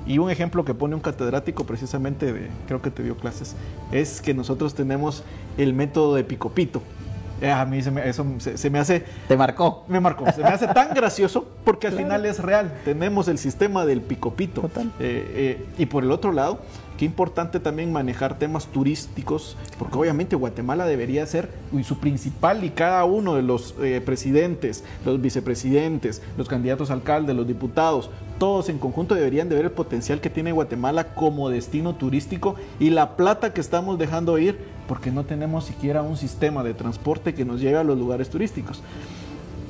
Y 0.04 0.18
un 0.18 0.28
ejemplo 0.28 0.64
que 0.64 0.74
pone 0.74 0.96
un 0.96 1.00
catedrático 1.00 1.62
precisamente 1.62 2.32
de, 2.32 2.50
creo 2.66 2.82
que 2.82 2.90
te 2.90 3.04
dio 3.04 3.16
clases, 3.16 3.54
es 3.92 4.20
que 4.20 4.34
nosotros 4.34 4.74
tenemos 4.74 5.22
el 5.56 5.72
método 5.72 6.16
de 6.16 6.24
picopito. 6.24 6.82
Eh, 7.40 7.48
a 7.48 7.64
mí 7.64 7.80
se 7.80 7.92
me, 7.92 8.08
eso 8.08 8.26
se, 8.38 8.70
me 8.70 8.80
hace... 8.80 9.04
Te 9.28 9.36
marcó. 9.36 9.84
Me 9.86 10.00
marcó. 10.00 10.30
Se 10.32 10.42
me 10.42 10.48
hace 10.48 10.66
tan 10.66 10.94
gracioso 10.94 11.46
porque 11.62 11.86
al 11.86 11.92
final 11.92 12.26
es 12.26 12.40
real. 12.40 12.74
Tenemos 12.84 13.28
el 13.28 13.38
sistema 13.38 13.86
del 13.86 14.00
picopito. 14.00 14.62
Total. 14.62 14.90
Eh, 14.98 15.60
eh, 15.60 15.66
y 15.78 15.86
por 15.86 16.02
el 16.02 16.10
otro 16.10 16.32
lado, 16.32 16.58
qué 17.00 17.06
importante 17.06 17.60
también 17.60 17.94
manejar 17.94 18.38
temas 18.38 18.66
turísticos, 18.66 19.56
porque 19.78 19.96
obviamente 19.96 20.36
Guatemala 20.36 20.84
debería 20.84 21.24
ser 21.24 21.48
su 21.82 21.96
principal 21.96 22.62
y 22.62 22.68
cada 22.68 23.06
uno 23.06 23.36
de 23.36 23.42
los 23.42 23.74
presidentes, 24.04 24.84
los 25.06 25.18
vicepresidentes, 25.18 26.20
los 26.36 26.46
candidatos 26.46 26.90
a 26.90 26.92
alcaldes, 26.92 27.34
los 27.34 27.46
diputados, 27.46 28.10
todos 28.38 28.68
en 28.68 28.78
conjunto 28.78 29.14
deberían 29.14 29.48
de 29.48 29.54
ver 29.54 29.64
el 29.64 29.70
potencial 29.70 30.20
que 30.20 30.28
tiene 30.28 30.52
Guatemala 30.52 31.14
como 31.14 31.48
destino 31.48 31.94
turístico 31.94 32.56
y 32.78 32.90
la 32.90 33.16
plata 33.16 33.54
que 33.54 33.62
estamos 33.62 33.98
dejando 33.98 34.36
ir 34.36 34.58
porque 34.86 35.10
no 35.10 35.24
tenemos 35.24 35.64
siquiera 35.64 36.02
un 36.02 36.18
sistema 36.18 36.62
de 36.62 36.74
transporte 36.74 37.32
que 37.32 37.46
nos 37.46 37.62
lleve 37.62 37.78
a 37.78 37.84
los 37.84 37.96
lugares 37.96 38.28
turísticos. 38.28 38.82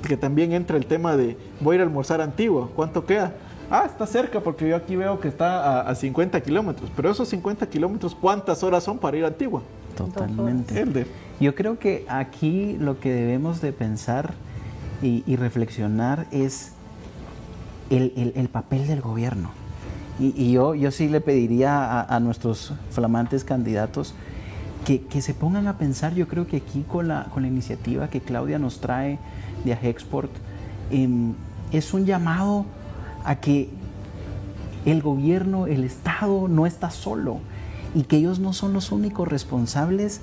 Que 0.03 0.17
también 0.17 0.53
entra 0.53 0.77
el 0.77 0.87
tema 0.87 1.17
de 1.17 1.37
voy 1.61 1.75
a 1.75 1.77
ir 1.77 1.81
a 1.83 1.85
almorzar 1.85 2.21
antiguo, 2.21 2.73
¿cuánto 2.75 3.07
queda? 3.07 3.35
Ah, 3.71 3.85
está 3.87 4.07
cerca 4.07 4.41
porque 4.41 4.69
yo 4.69 4.77
aquí 4.77 4.97
veo 4.97 5.21
que 5.21 5.29
está 5.29 5.89
a, 5.89 5.95
50 5.95 6.41
kilómetros, 6.41 6.91
pero 6.97 7.11
esos 7.11 7.29
50 7.29 7.69
kilómetros, 7.69 8.15
¿cuántas 8.15 8.63
horas 8.65 8.83
son 8.83 8.99
para 8.99 9.17
ir 9.17 9.25
a 9.25 9.29
Antigua? 9.29 9.63
Totalmente. 9.97 11.07
Yo 11.41 11.55
creo 11.55 11.79
que 11.79 12.05
aquí 12.09 12.77
lo 12.79 12.99
que 12.99 13.13
debemos 13.13 13.61
de 13.61 13.73
pensar 13.73 14.35
y, 15.03 15.37
reflexionar 15.37 16.27
es 16.31 16.73
el, 17.91 18.49
papel 18.53 18.87
del 18.87 19.01
gobierno. 19.01 19.51
Y, 20.19 20.53
yo, 20.53 20.75
yo 20.75 20.91
sí 20.91 21.09
le 21.09 21.21
pediría 21.21 22.03
a 22.03 22.21
nuestros 22.21 22.75
flamantes 22.91 23.45
candidatos 23.45 24.15
que, 24.85 25.23
se 25.23 25.35
pongan 25.35 25.67
a 25.67 25.79
pensar, 25.79 26.15
yo 26.15 26.27
creo 26.27 26.47
que 26.47 26.59
aquí 26.59 26.85
con 26.87 27.09
la, 27.09 27.27
con 27.33 27.43
la 27.43 27.49
iniciativa 27.49 28.09
que 28.09 28.21
Claudia 28.21 28.59
nos 28.59 28.81
trae 28.81 29.19
de 29.65 29.73
Agexport, 29.73 30.31
em, 30.91 31.35
es 31.73 31.95
un 31.95 32.07
llamado 32.07 32.65
a 33.25 33.37
que 33.37 33.69
el 34.85 35.03
gobierno, 35.03 35.67
el 35.67 35.85
Estado 35.85 36.49
no 36.49 36.67
está 36.67 36.91
solo 36.91 37.39
y 37.95 38.05
que 38.05 38.17
ellos 38.17 38.39
no 38.39 38.53
son 38.53 38.73
los 38.73 38.93
únicos 38.93 39.29
responsables 39.29 40.21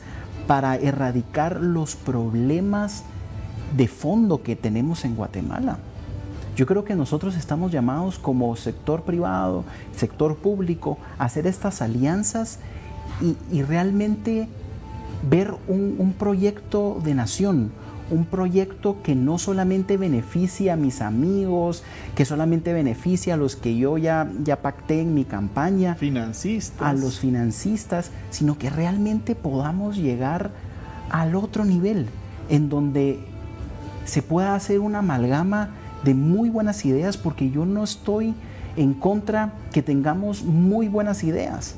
para 0.48 0.76
erradicar 0.76 1.62
los 1.62 1.96
problemas 1.96 3.04
de 3.76 3.88
fondo 3.88 4.42
que 4.42 4.56
tenemos 4.56 5.04
en 5.06 5.16
Guatemala. 5.16 5.78
Yo 6.56 6.66
creo 6.66 6.84
que 6.84 6.96
nosotros 6.96 7.36
estamos 7.36 7.72
llamados 7.72 8.18
como 8.18 8.56
sector 8.56 9.04
privado, 9.04 9.64
sector 9.96 10.36
público, 10.38 10.98
a 11.20 11.26
hacer 11.26 11.46
estas 11.46 11.84
alianzas 11.84 12.60
y, 13.52 13.62
realmente 13.62 14.48
ver 15.30 15.54
un, 15.68 16.16
proyecto 16.18 17.00
de 17.04 17.14
nación, 17.14 17.72
un 18.10 18.26
proyecto 18.26 19.02
que 19.04 19.16
no 19.16 19.38
solamente 19.38 19.98
beneficia 19.98 20.74
a 20.74 20.76
mis 20.76 21.02
amigos, 21.02 21.84
que 22.16 22.26
solamente 22.26 22.74
beneficia 22.74 23.34
a 23.34 23.38
los 23.38 23.56
que 23.56 23.78
yo 23.78 23.98
ya, 23.98 24.32
ya 24.44 24.62
pacté 24.62 25.02
en 25.02 25.14
mi 25.14 25.26
campaña, 25.26 25.96
financistas. 25.96 26.88
a 26.88 26.94
los 26.94 27.20
financistas, 27.20 28.12
sino 28.30 28.58
que 28.58 28.70
realmente 28.70 29.36
podamos 29.36 29.98
llegar 29.98 30.52
al 31.10 31.36
otro 31.36 31.66
nivel, 31.66 32.08
en 32.50 32.70
donde 32.70 33.20
se 34.06 34.22
pueda 34.22 34.56
hacer 34.56 34.80
una 34.80 35.00
amalgama 35.00 35.70
de 36.04 36.14
muy 36.14 36.50
buenas 36.50 36.86
ideas 36.86 37.18
porque 37.18 37.50
yo 37.50 37.66
no 37.66 37.84
estoy 37.84 38.34
en 38.78 38.94
contra 38.94 39.54
que 39.74 39.82
tengamos 39.82 40.44
muy 40.44 40.88
buenas 40.88 41.24
ideas 41.24 41.76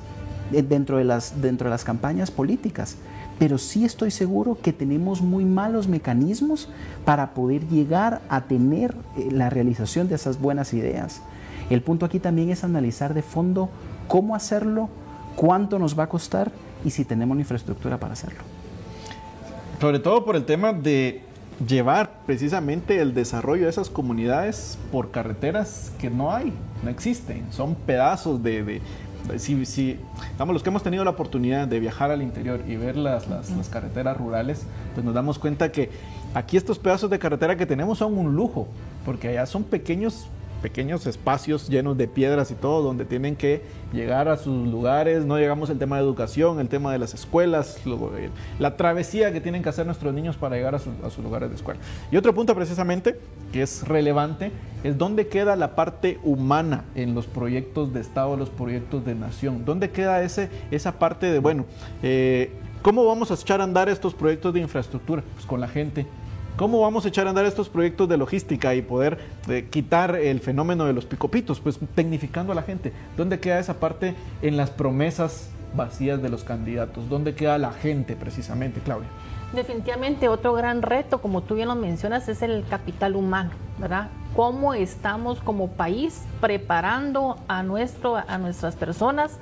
eh, 0.51 0.61
dentro 0.61 0.97
de 0.97 1.05
las, 1.05 1.41
dentro 1.41 1.65
de 1.65 1.71
las 1.71 1.83
campañas 1.83 2.29
políticas, 2.29 2.97
pero 3.39 3.57
sí 3.57 3.85
estoy 3.85 4.11
seguro 4.11 4.57
que 4.61 4.73
tenemos 4.73 5.21
muy 5.21 5.45
malos 5.45 5.87
mecanismos 5.87 6.67
para 7.05 7.33
poder 7.33 7.65
llegar 7.69 8.21
a 8.29 8.41
tener 8.41 8.93
eh, 9.17 9.29
la 9.31 9.49
realización 9.49 10.09
de 10.09 10.15
esas 10.15 10.39
buenas 10.39 10.73
ideas. 10.73 11.21
El 11.69 11.81
punto 11.81 12.05
aquí 12.05 12.19
también 12.19 12.49
es 12.49 12.63
analizar 12.63 13.13
de 13.13 13.21
fondo 13.21 13.69
cómo 14.07 14.35
hacerlo, 14.35 14.89
cuánto 15.35 15.79
nos 15.79 15.97
va 15.97 16.03
a 16.03 16.09
costar 16.09 16.51
y 16.83 16.89
si 16.89 17.05
tenemos 17.05 17.37
la 17.37 17.41
infraestructura 17.41 17.97
para 17.97 18.13
hacerlo. 18.13 18.39
Sobre 19.79 19.99
todo 19.99 20.25
por 20.25 20.35
el 20.35 20.45
tema 20.45 20.73
de 20.73 21.21
llevar 21.65 22.21
precisamente 22.25 22.99
el 23.01 23.13
desarrollo 23.13 23.63
de 23.63 23.69
esas 23.69 23.89
comunidades 23.89 24.77
por 24.91 25.11
carreteras 25.11 25.91
que 25.99 26.09
no 26.09 26.33
hay, 26.33 26.53
no 26.83 26.89
existen, 26.89 27.45
son 27.51 27.75
pedazos 27.75 28.41
de, 28.43 28.81
si, 29.37 29.65
si, 29.65 29.99
los 30.47 30.63
que 30.63 30.69
hemos 30.69 30.83
tenido 30.83 31.03
la 31.03 31.11
oportunidad 31.11 31.67
de 31.67 31.79
viajar 31.79 32.11
al 32.11 32.21
interior 32.21 32.61
y 32.67 32.75
ver 32.75 32.95
las, 32.95 33.27
las, 33.27 33.49
las, 33.51 33.69
carreteras 33.69 34.17
rurales, 34.17 34.63
pues 34.93 35.05
nos 35.05 35.13
damos 35.13 35.37
cuenta 35.37 35.71
que 35.71 35.89
aquí 36.33 36.57
estos 36.57 36.79
pedazos 36.79 37.09
de 37.09 37.19
carretera 37.19 37.55
que 37.55 37.65
tenemos 37.65 37.99
son 37.99 38.17
un 38.17 38.35
lujo, 38.35 38.67
porque 39.05 39.29
allá 39.29 39.45
son 39.45 39.63
pequeños 39.63 40.27
pequeños 40.59 41.07
espacios 41.07 41.69
llenos 41.69 41.97
de 41.97 42.07
piedras 42.07 42.51
y 42.51 42.55
todo, 42.55 42.81
donde 42.81 43.05
tienen 43.05 43.35
que 43.35 43.61
llegar 43.91 44.27
a 44.27 44.37
sus 44.37 44.67
lugares. 44.67 45.25
No 45.25 45.37
llegamos 45.37 45.69
al 45.69 45.79
tema 45.79 45.97
de 45.97 46.03
educación, 46.03 46.59
el 46.59 46.69
tema 46.69 46.91
de 46.91 46.99
las 46.99 47.13
escuelas, 47.13 47.79
eh, 47.85 48.29
la 48.59 48.77
travesía 48.77 49.31
que 49.31 49.41
tienen 49.41 49.63
que 49.63 49.69
hacer 49.69 49.85
nuestros 49.85 50.13
niños 50.13 50.35
para 50.35 50.55
llegar 50.55 50.75
a, 50.75 50.79
sus 50.79 51.23
lugares 51.23 51.49
de 51.49 51.55
escuela. 51.55 51.79
Y 52.11 52.17
otro 52.17 52.33
punto 52.33 52.55
precisamente 52.55 53.19
que 53.51 53.63
es 53.63 53.87
relevante 53.87 54.51
es 54.83 54.97
dónde 54.97 55.27
queda 55.27 55.55
la 55.55 55.75
parte 55.75 56.19
humana 56.23 56.85
en 56.95 57.15
los 57.15 57.25
proyectos 57.25 57.93
de 57.93 58.01
Estado, 58.01 58.37
los 58.37 58.49
proyectos 58.49 59.05
de 59.05 59.15
nación. 59.15 59.65
¿Dónde 59.65 59.89
queda 59.89 60.21
ese, 60.23 60.49
esa 60.71 60.99
parte 60.99 61.31
de, 61.31 61.39
bueno, 61.39 61.65
eh, 62.03 62.51
¿cómo 62.81 63.05
vamos 63.05 63.31
a 63.31 63.33
echar 63.33 63.61
a 63.61 63.63
andar 63.63 63.89
estos 63.89 64.13
proyectos 64.13 64.53
de 64.53 64.61
infraestructura? 64.61 65.23
Pues 65.33 65.45
con 65.45 65.59
la 65.59 65.67
gente, 65.67 66.05
¿Cómo 66.59 66.81
vamos 66.81 67.05
a 67.05 67.07
echar 67.07 67.25
a 67.25 67.29
andar 67.29 67.45
estos 67.45 67.69
proyectos 67.69 68.09
de 68.09 68.17
logística 68.17 68.75
y 68.75 68.81
poder 68.81 69.17
eh, 69.47 69.69
quitar 69.69 70.17
el 70.17 70.41
fenómeno 70.41 70.83
de 70.83 70.91
los 70.91 71.05
picopitos? 71.05 71.61
Pues 71.61 71.79
tecnificando 71.95 72.51
a 72.51 72.55
la 72.55 72.63
gente. 72.63 72.91
¿Dónde 73.15 73.39
queda 73.39 73.59
esa 73.59 73.75
parte 73.75 74.13
en 74.41 74.57
las 74.57 74.69
promesas 74.69 75.51
vacías 75.73 76.21
de 76.21 76.27
los 76.27 76.43
candidatos? 76.43 77.07
¿Dónde 77.07 77.33
queda 77.33 77.57
la 77.57 77.71
gente 77.71 78.17
precisamente, 78.17 78.81
Claudia? 78.81 79.07
Definitivamente 79.53 80.27
otro 80.27 80.51
gran 80.53 80.81
reto, 80.81 81.21
como 81.21 81.43
tú 81.43 81.55
bien 81.55 81.69
lo 81.69 81.75
mencionas, 81.75 82.27
es 82.27 82.41
el 82.41 82.65
capital 82.69 83.15
humano, 83.15 83.51
¿verdad? 83.77 84.09
¿Cómo 84.35 84.73
estamos 84.73 85.39
como 85.39 85.69
país 85.69 86.23
preparando 86.41 87.37
a, 87.47 87.63
nuestro, 87.63 88.17
a 88.17 88.37
nuestras 88.37 88.75
personas? 88.75 89.39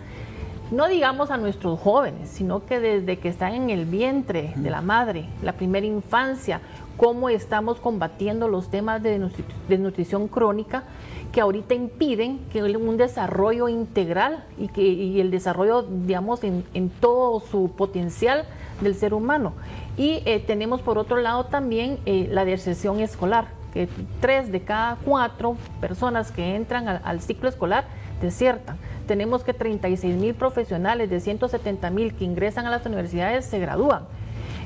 no 0.71 0.87
digamos 0.87 1.31
a 1.31 1.37
nuestros 1.37 1.79
jóvenes, 1.79 2.29
sino 2.29 2.65
que 2.65 2.79
desde 2.79 3.19
que 3.19 3.29
están 3.29 3.53
en 3.53 3.69
el 3.69 3.85
vientre 3.85 4.53
de 4.55 4.69
la 4.69 4.81
madre, 4.81 5.25
la 5.41 5.53
primera 5.53 5.85
infancia, 5.85 6.61
cómo 6.97 7.29
estamos 7.29 7.79
combatiendo 7.79 8.47
los 8.47 8.69
temas 8.69 9.01
de 9.01 9.29
desnutrición 9.69 10.27
crónica 10.27 10.83
que 11.31 11.41
ahorita 11.41 11.75
impiden 11.75 12.39
que 12.51 12.63
un 12.63 12.97
desarrollo 12.97 13.69
integral 13.69 14.43
y, 14.57 14.69
que, 14.69 15.21
el 15.21 15.29
desarrollo, 15.31 15.83
digamos, 15.83 16.43
en, 16.43 16.89
todo 16.99 17.39
su 17.39 17.71
potencial 17.71 18.45
del 18.81 18.95
ser 18.95 19.13
humano. 19.13 19.53
Y 19.97 20.21
eh, 20.25 20.43
tenemos 20.45 20.81
por 20.81 20.97
otro 20.97 21.17
lado 21.17 21.45
también 21.45 21.99
eh, 22.05 22.27
la 22.31 22.45
deserción 22.45 22.99
escolar, 22.99 23.49
que 23.73 23.87
tres 24.21 24.51
de 24.51 24.61
cada 24.61 24.95
cuatro 25.03 25.57
personas 25.81 26.31
que 26.31 26.55
entran 26.55 26.87
al, 26.87 27.21
ciclo 27.21 27.49
escolar 27.49 27.85
desiertan. 28.21 28.77
Tenemos 29.07 29.43
que 29.43 29.53
36 29.53 30.15
mil 30.15 30.33
profesionales 30.33 31.09
de 31.09 31.19
170 31.19 31.89
mil 31.91 32.13
que 32.15 32.25
ingresan 32.25 32.65
a 32.65 32.71
las 32.71 32.85
universidades 32.85 33.45
se 33.45 33.59
gradúan. 33.59 34.03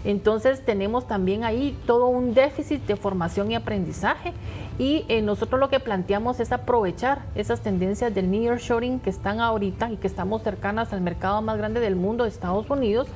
Entonces 0.04 0.66
tenemos 0.66 1.08
también 1.08 1.44
ahí 1.44 1.78
todo 1.86 2.08
un 2.08 2.34
déficit 2.34 2.86
de 2.86 2.96
formación 2.96 3.52
y 3.52 3.56
aprendizaje 3.56 4.34
y 4.80 5.06
eh, 5.10 5.22
nosotros 5.22 5.60
lo 5.60 5.70
que 5.70 5.80
planteamos 5.80 6.40
es 6.40 6.52
aprovechar 6.52 7.24
esas 7.36 7.62
tendencias 7.62 8.14
del 8.16 8.32
nearshoring 8.32 9.00
que 9.00 9.12
están 9.12 9.40
ahorita 9.40 9.92
y 9.92 9.98
que 9.98 10.08
estamos 10.08 10.42
cercanas 10.42 10.92
al 10.92 11.02
mercado 11.02 11.42
más 11.42 11.58
grande 11.58 11.80
del 11.80 11.96
mundo, 11.96 12.26
Estados 12.26 12.70
Unidos, 12.70 13.08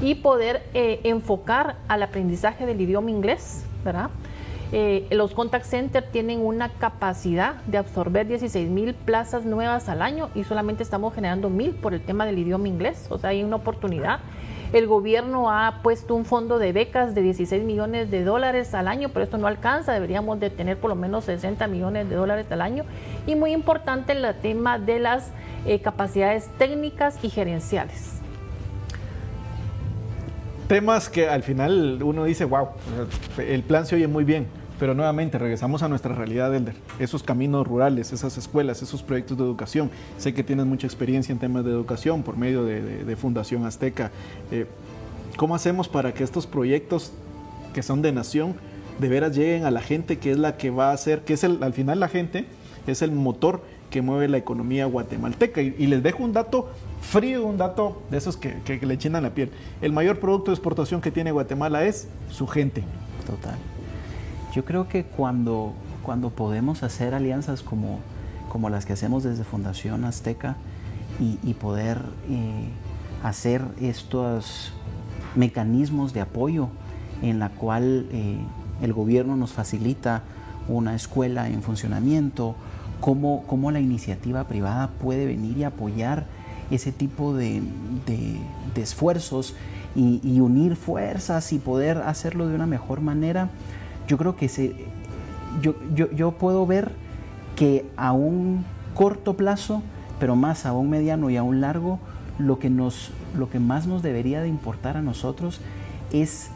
y 0.00 0.16
poder 0.16 0.62
eh, 0.74 1.00
enfocar 1.04 1.76
al 1.86 2.02
aprendizaje 2.02 2.66
del 2.66 2.80
idioma 2.80 3.10
inglés, 3.10 3.64
¿verdad? 3.84 4.10
Eh, 4.74 5.06
los 5.10 5.34
contact 5.34 5.66
centers 5.66 6.10
tienen 6.10 6.40
una 6.40 6.70
capacidad 6.70 7.56
de 7.66 7.76
absorber 7.76 8.26
16 8.26 8.70
mil 8.70 8.94
plazas 8.94 9.44
nuevas 9.44 9.90
al 9.90 10.00
año 10.00 10.30
y 10.34 10.44
solamente 10.44 10.82
estamos 10.82 11.14
generando 11.14 11.50
mil 11.50 11.72
por 11.72 11.92
el 11.92 12.00
tema 12.00 12.24
del 12.24 12.38
idioma 12.38 12.68
inglés, 12.68 13.06
o 13.10 13.18
sea, 13.18 13.30
hay 13.30 13.44
una 13.44 13.56
oportunidad. 13.56 14.20
El 14.72 14.86
gobierno 14.86 15.50
ha 15.50 15.80
puesto 15.82 16.14
un 16.14 16.24
fondo 16.24 16.58
de 16.58 16.72
becas 16.72 17.14
de 17.14 17.20
16 17.20 17.62
millones 17.62 18.10
de 18.10 18.24
dólares 18.24 18.72
al 18.72 18.88
año, 18.88 19.10
pero 19.10 19.24
esto 19.24 19.36
no 19.36 19.46
alcanza, 19.46 19.92
deberíamos 19.92 20.40
de 20.40 20.48
tener 20.48 20.78
por 20.78 20.88
lo 20.88 20.96
menos 20.96 21.24
60 21.24 21.66
millones 21.66 22.08
de 22.08 22.16
dólares 22.16 22.46
al 22.50 22.62
año. 22.62 22.84
Y 23.26 23.34
muy 23.34 23.52
importante 23.52 24.12
el 24.12 24.26
tema 24.40 24.78
de 24.78 24.98
las 24.98 25.30
eh, 25.66 25.80
capacidades 25.80 26.48
técnicas 26.56 27.18
y 27.22 27.28
gerenciales. 27.28 28.20
Temas 30.68 31.10
que 31.10 31.28
al 31.28 31.42
final 31.42 32.02
uno 32.02 32.24
dice, 32.24 32.46
wow, 32.46 32.68
el 33.36 33.62
plan 33.64 33.84
se 33.84 33.96
oye 33.96 34.06
muy 34.06 34.24
bien 34.24 34.61
pero 34.82 34.94
nuevamente 34.94 35.38
regresamos 35.38 35.84
a 35.84 35.88
nuestra 35.88 36.12
realidad, 36.12 36.52
Elder. 36.52 36.74
Esos 36.98 37.22
caminos 37.22 37.64
rurales, 37.64 38.12
esas 38.12 38.36
escuelas, 38.36 38.82
esos 38.82 39.00
proyectos 39.04 39.38
de 39.38 39.44
educación. 39.44 39.92
Sé 40.18 40.34
que 40.34 40.42
tienes 40.42 40.66
mucha 40.66 40.88
experiencia 40.88 41.32
en 41.32 41.38
temas 41.38 41.64
de 41.64 41.70
educación 41.70 42.24
por 42.24 42.36
medio 42.36 42.64
de, 42.64 43.14
Fundación 43.14 43.64
Azteca. 43.64 44.10
Eh, 44.50 44.66
¿Cómo 45.36 45.54
hacemos 45.54 45.88
para 45.88 46.12
que 46.12 46.24
estos 46.24 46.48
proyectos 46.48 47.12
que 47.72 47.84
son 47.84 48.02
de 48.02 48.10
nación 48.10 48.56
de 48.98 49.08
veras 49.08 49.36
lleguen 49.36 49.66
a 49.66 49.70
la 49.70 49.82
gente 49.82 50.18
que 50.18 50.32
es 50.32 50.36
la 50.36 50.56
que 50.56 50.70
va 50.70 50.90
a 50.90 50.94
hacer, 50.94 51.20
que 51.20 51.34
es 51.34 51.44
el, 51.44 51.62
al 51.62 51.74
final 51.74 52.00
la 52.00 52.08
gente 52.08 52.46
es 52.88 53.02
el 53.02 53.12
motor 53.12 53.62
que 53.88 54.02
mueve 54.02 54.26
la 54.26 54.38
economía 54.38 54.86
guatemalteca. 54.86 55.62
Y, 55.62 55.86
les 55.86 56.02
dejo 56.02 56.24
un 56.24 56.32
dato 56.32 56.72
frío, 57.00 57.46
un 57.46 57.56
dato 57.56 58.02
de 58.10 58.18
esos 58.18 58.36
que, 58.36 58.56
que, 58.64 58.80
que 58.80 58.86
le 58.86 58.98
chinan 58.98 59.22
la 59.22 59.30
piel. 59.30 59.52
El 59.80 59.92
mayor 59.92 60.18
producto 60.18 60.50
de 60.50 60.56
exportación 60.56 61.00
que 61.00 61.12
tiene 61.12 61.30
Guatemala 61.30 61.84
es 61.84 62.08
su 62.30 62.48
gente. 62.48 62.82
Total. 63.24 63.56
Yo 64.52 64.66
creo 64.66 64.86
que 64.86 65.04
cuando, 65.04 65.72
cuando 66.02 66.30
podemos 66.30 66.82
hacer 66.82 67.14
alianzas 67.14 67.62
como, 67.62 68.00
como 68.50 68.68
las 68.68 68.84
que 68.84 68.92
hacemos 68.92 69.22
desde 69.22 69.44
Fundación 69.44 70.04
Azteca 70.04 70.56
y, 71.18 71.54
poder 71.54 72.02
eh, 72.28 72.68
hacer 73.22 73.62
estos 73.80 74.72
mecanismos 75.36 76.12
de 76.12 76.20
apoyo 76.20 76.68
en 77.22 77.38
la 77.38 77.50
cual 77.50 78.06
eh, 78.10 78.38
el 78.82 78.92
gobierno 78.92 79.36
nos 79.36 79.52
facilita 79.52 80.22
una 80.68 80.94
escuela 80.94 81.48
en 81.48 81.62
funcionamiento, 81.62 82.56
cómo, 83.00 83.44
cómo, 83.46 83.70
la 83.70 83.80
iniciativa 83.80 84.44
privada 84.44 84.88
puede 85.00 85.26
venir 85.26 85.58
y 85.58 85.64
apoyar 85.64 86.26
ese 86.70 86.90
tipo 86.92 87.34
de, 87.34 87.62
de, 88.06 88.82
esfuerzos 88.82 89.54
y, 89.94 90.20
y, 90.24 90.40
unir 90.40 90.76
fuerzas 90.76 91.52
y 91.52 91.58
poder 91.58 91.98
hacerlo 91.98 92.48
de 92.48 92.54
una 92.54 92.66
mejor 92.66 93.00
manera 93.00 93.50
yo 94.06 94.18
creo 94.18 94.36
que 94.36 94.48
se, 94.48 94.74
yo, 95.60 95.74
yo, 95.94 96.32
puedo 96.32 96.66
ver 96.66 96.92
que 97.56 97.86
a 97.96 98.12
un 98.12 98.64
corto 98.94 99.34
plazo, 99.36 99.82
pero 100.18 100.36
más 100.36 100.66
a 100.66 100.72
un 100.72 100.90
mediano 100.90 101.30
y 101.30 101.36
a 101.36 101.42
un 101.42 101.60
largo, 101.60 101.98
lo 102.38 102.58
que, 102.58 102.70
nos, 102.70 103.10
lo 103.36 103.50
que 103.50 103.58
más 103.58 103.86
nos 103.86 104.02
debería 104.02 104.40
de 104.40 104.48
importar 104.48 104.96
a 104.96 105.02
nosotros 105.02 105.60
es 106.12 106.48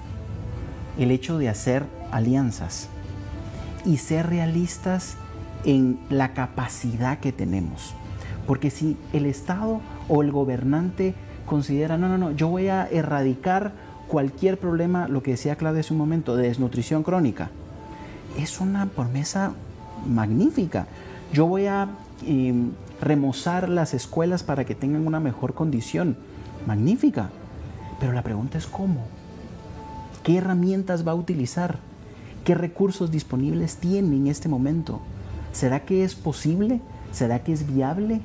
el 0.98 1.10
hecho 1.10 1.38
de 1.38 1.48
hacer 1.48 1.84
alianzas 2.10 2.88
y 3.84 3.98
ser 3.98 4.28
realistas 4.28 5.16
en 5.64 5.98
la 6.08 6.32
capacidad 6.32 7.18
que 7.18 7.32
tenemos. 7.32 7.94
Porque 8.46 8.70
si 8.70 8.96
el 9.12 9.26
Estado 9.26 9.80
o 10.08 10.22
el 10.22 10.30
gobernante 10.32 11.14
considera, 11.44 11.98
no, 11.98 12.08
no, 12.08 12.18
no, 12.18 12.30
yo 12.32 12.48
voy 12.48 12.68
a 12.68 12.86
erradicar 12.86 13.72
cualquier 14.08 14.58
problema, 14.58 15.08
lo 15.08 15.22
que 15.22 15.32
decía 15.32 15.56
Claudia 15.56 15.80
hace 15.80 15.92
un 15.92 15.98
momento, 15.98 16.36
de 16.36 16.48
desnutrición 16.48 17.02
crónica, 17.02 17.50
es 18.38 18.60
una 18.60 18.86
promesa 18.86 19.52
magnífica. 20.06 20.86
Yo 21.32 21.46
voy 21.46 21.66
a 21.66 21.88
em, 22.26 22.72
remozar 23.00 23.68
las 23.68 23.94
escuelas 23.94 24.42
para 24.42 24.64
que 24.64 24.74
tengan 24.74 25.06
una 25.06 25.20
mejor 25.20 25.54
condición. 25.54 26.16
Magnífica. 26.66 27.30
Pero 28.00 28.12
la 28.12 28.22
pregunta 28.22 28.58
es 28.58 28.66
cómo. 28.66 29.06
¿Qué 30.22 30.38
herramientas 30.38 31.06
va 31.06 31.12
a 31.12 31.16
utilizar? 31.16 31.78
¿Qué 32.44 32.54
recursos 32.54 33.10
disponibles 33.10 33.76
tiene 33.76 34.16
en 34.16 34.26
este 34.26 34.48
momento? 34.48 35.00
¿Será 35.52 35.80
que 35.80 36.04
es 36.04 36.14
posible? 36.14 36.80
¿Será 37.12 37.42
que 37.42 37.52
es 37.52 37.66
viable? 37.66 38.20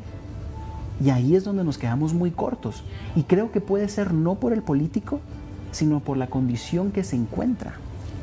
Y 1.04 1.10
ahí 1.10 1.36
es 1.36 1.44
donde 1.44 1.63
nos 1.63 1.78
quedamos 1.78 2.13
muy 2.13 2.32
cortos. 2.32 2.84
Y 3.15 3.24
creo 3.24 3.52
que 3.52 3.62
puede 3.62 3.88
ser 3.88 4.13
no 4.13 4.36
por 4.36 4.54
el 4.54 4.62
político, 4.62 5.20
sino 5.72 6.00
por 6.00 6.18
la 6.18 6.28
condición 6.28 6.92
que 6.92 7.04
se 7.04 7.16
encuentra. 7.16 7.76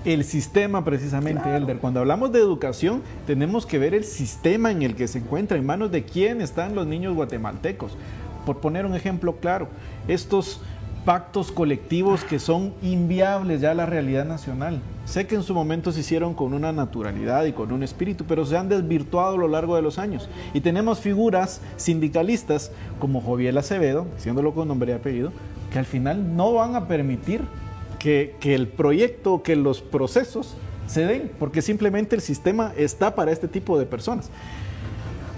el 0.04 0.24
sistema 0.24 0.84
precisamente, 0.84 1.54
Elder. 1.54 1.78
Cuando 1.78 2.00
hablamos 2.00 2.32
de 2.32 2.38
educación, 2.38 3.02
tenemos 3.26 3.66
que 3.66 3.78
ver 3.78 3.94
el 3.94 4.04
sistema 4.04 4.70
en 4.70 4.82
el 4.82 4.94
que 4.94 5.08
se 5.08 5.18
encuentra, 5.18 5.58
en 5.58 5.66
manos 5.66 5.90
de 5.90 6.04
quién 6.04 6.40
están 6.40 6.74
los 6.74 6.86
niños 6.86 7.14
guatemaltecos. 7.14 7.96
Por 8.46 8.60
poner 8.60 8.86
un 8.86 8.94
ejemplo 8.94 9.36
claro, 9.36 9.68
estos 10.06 10.62
pactos 11.08 11.50
colectivos 11.50 12.22
que 12.22 12.38
son 12.38 12.74
inviables 12.82 13.62
ya 13.62 13.70
a 13.70 13.74
la 13.74 13.86
realidad 13.86 14.26
nacional. 14.26 14.78
Sé 15.06 15.26
que 15.26 15.36
en 15.36 15.42
su 15.42 15.54
momento 15.54 15.90
se 15.90 16.00
hicieron 16.00 16.34
con 16.34 16.52
una 16.52 16.70
naturalidad 16.70 17.46
y 17.46 17.52
con 17.52 17.72
un 17.72 17.82
espíritu, 17.82 18.26
pero 18.28 18.44
se 18.44 18.58
han 18.58 18.68
desvirtuado 18.68 19.36
a 19.36 19.38
lo 19.38 19.48
largo 19.48 19.74
de 19.74 19.80
los 19.80 19.98
años. 19.98 20.28
Y 20.52 20.60
tenemos 20.60 21.00
figuras 21.00 21.62
sindicalistas 21.78 22.72
como 22.98 23.22
Joviel 23.22 23.56
Acevedo, 23.56 24.06
diciéndolo 24.16 24.52
con 24.52 24.68
nombre 24.68 24.92
y 24.92 24.96
apellido, 24.96 25.32
que 25.72 25.78
al 25.78 25.86
final 25.86 26.36
no 26.36 26.52
van 26.52 26.76
a 26.76 26.88
permitir 26.88 27.40
que, 27.98 28.36
que 28.38 28.54
el 28.54 28.68
proyecto, 28.68 29.42
que 29.42 29.56
los 29.56 29.80
procesos 29.80 30.56
se 30.88 31.06
den, 31.06 31.32
porque 31.38 31.62
simplemente 31.62 32.16
el 32.16 32.20
sistema 32.20 32.74
está 32.76 33.14
para 33.14 33.32
este 33.32 33.48
tipo 33.48 33.78
de 33.78 33.86
personas. 33.86 34.28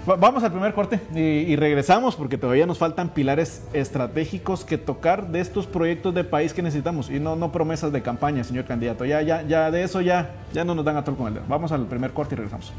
Vamos 0.05 0.43
al 0.43 0.51
primer 0.51 0.73
corte 0.73 0.99
y, 1.13 1.55
regresamos 1.55 2.15
porque 2.15 2.37
todavía 2.37 2.65
nos 2.65 2.79
faltan 2.79 3.09
pilares 3.09 3.63
estratégicos 3.71 4.65
que 4.65 4.79
tocar 4.79 5.27
de 5.27 5.41
estos 5.41 5.67
proyectos 5.67 6.15
de 6.15 6.23
país 6.23 6.53
que 6.53 6.63
necesitamos 6.63 7.11
y 7.11 7.19
no, 7.19 7.35
no 7.35 7.51
promesas 7.51 7.91
de 7.91 8.01
campaña, 8.01 8.43
señor 8.43 8.65
candidato. 8.65 9.05
Ya, 9.05 9.21
ya, 9.21 9.43
ya 9.43 9.69
de 9.69 9.83
eso 9.83 10.01
ya, 10.01 10.31
ya 10.53 10.63
no 10.63 10.73
nos 10.73 10.85
dan 10.85 10.97
a 10.97 11.03
todo 11.03 11.15
con 11.15 11.27
el 11.27 11.35
dedo. 11.35 11.45
Vamos 11.47 11.71
al 11.71 11.85
primer 11.85 12.11
corte 12.11 12.33
y 12.33 12.37
regresamos. 12.37 12.73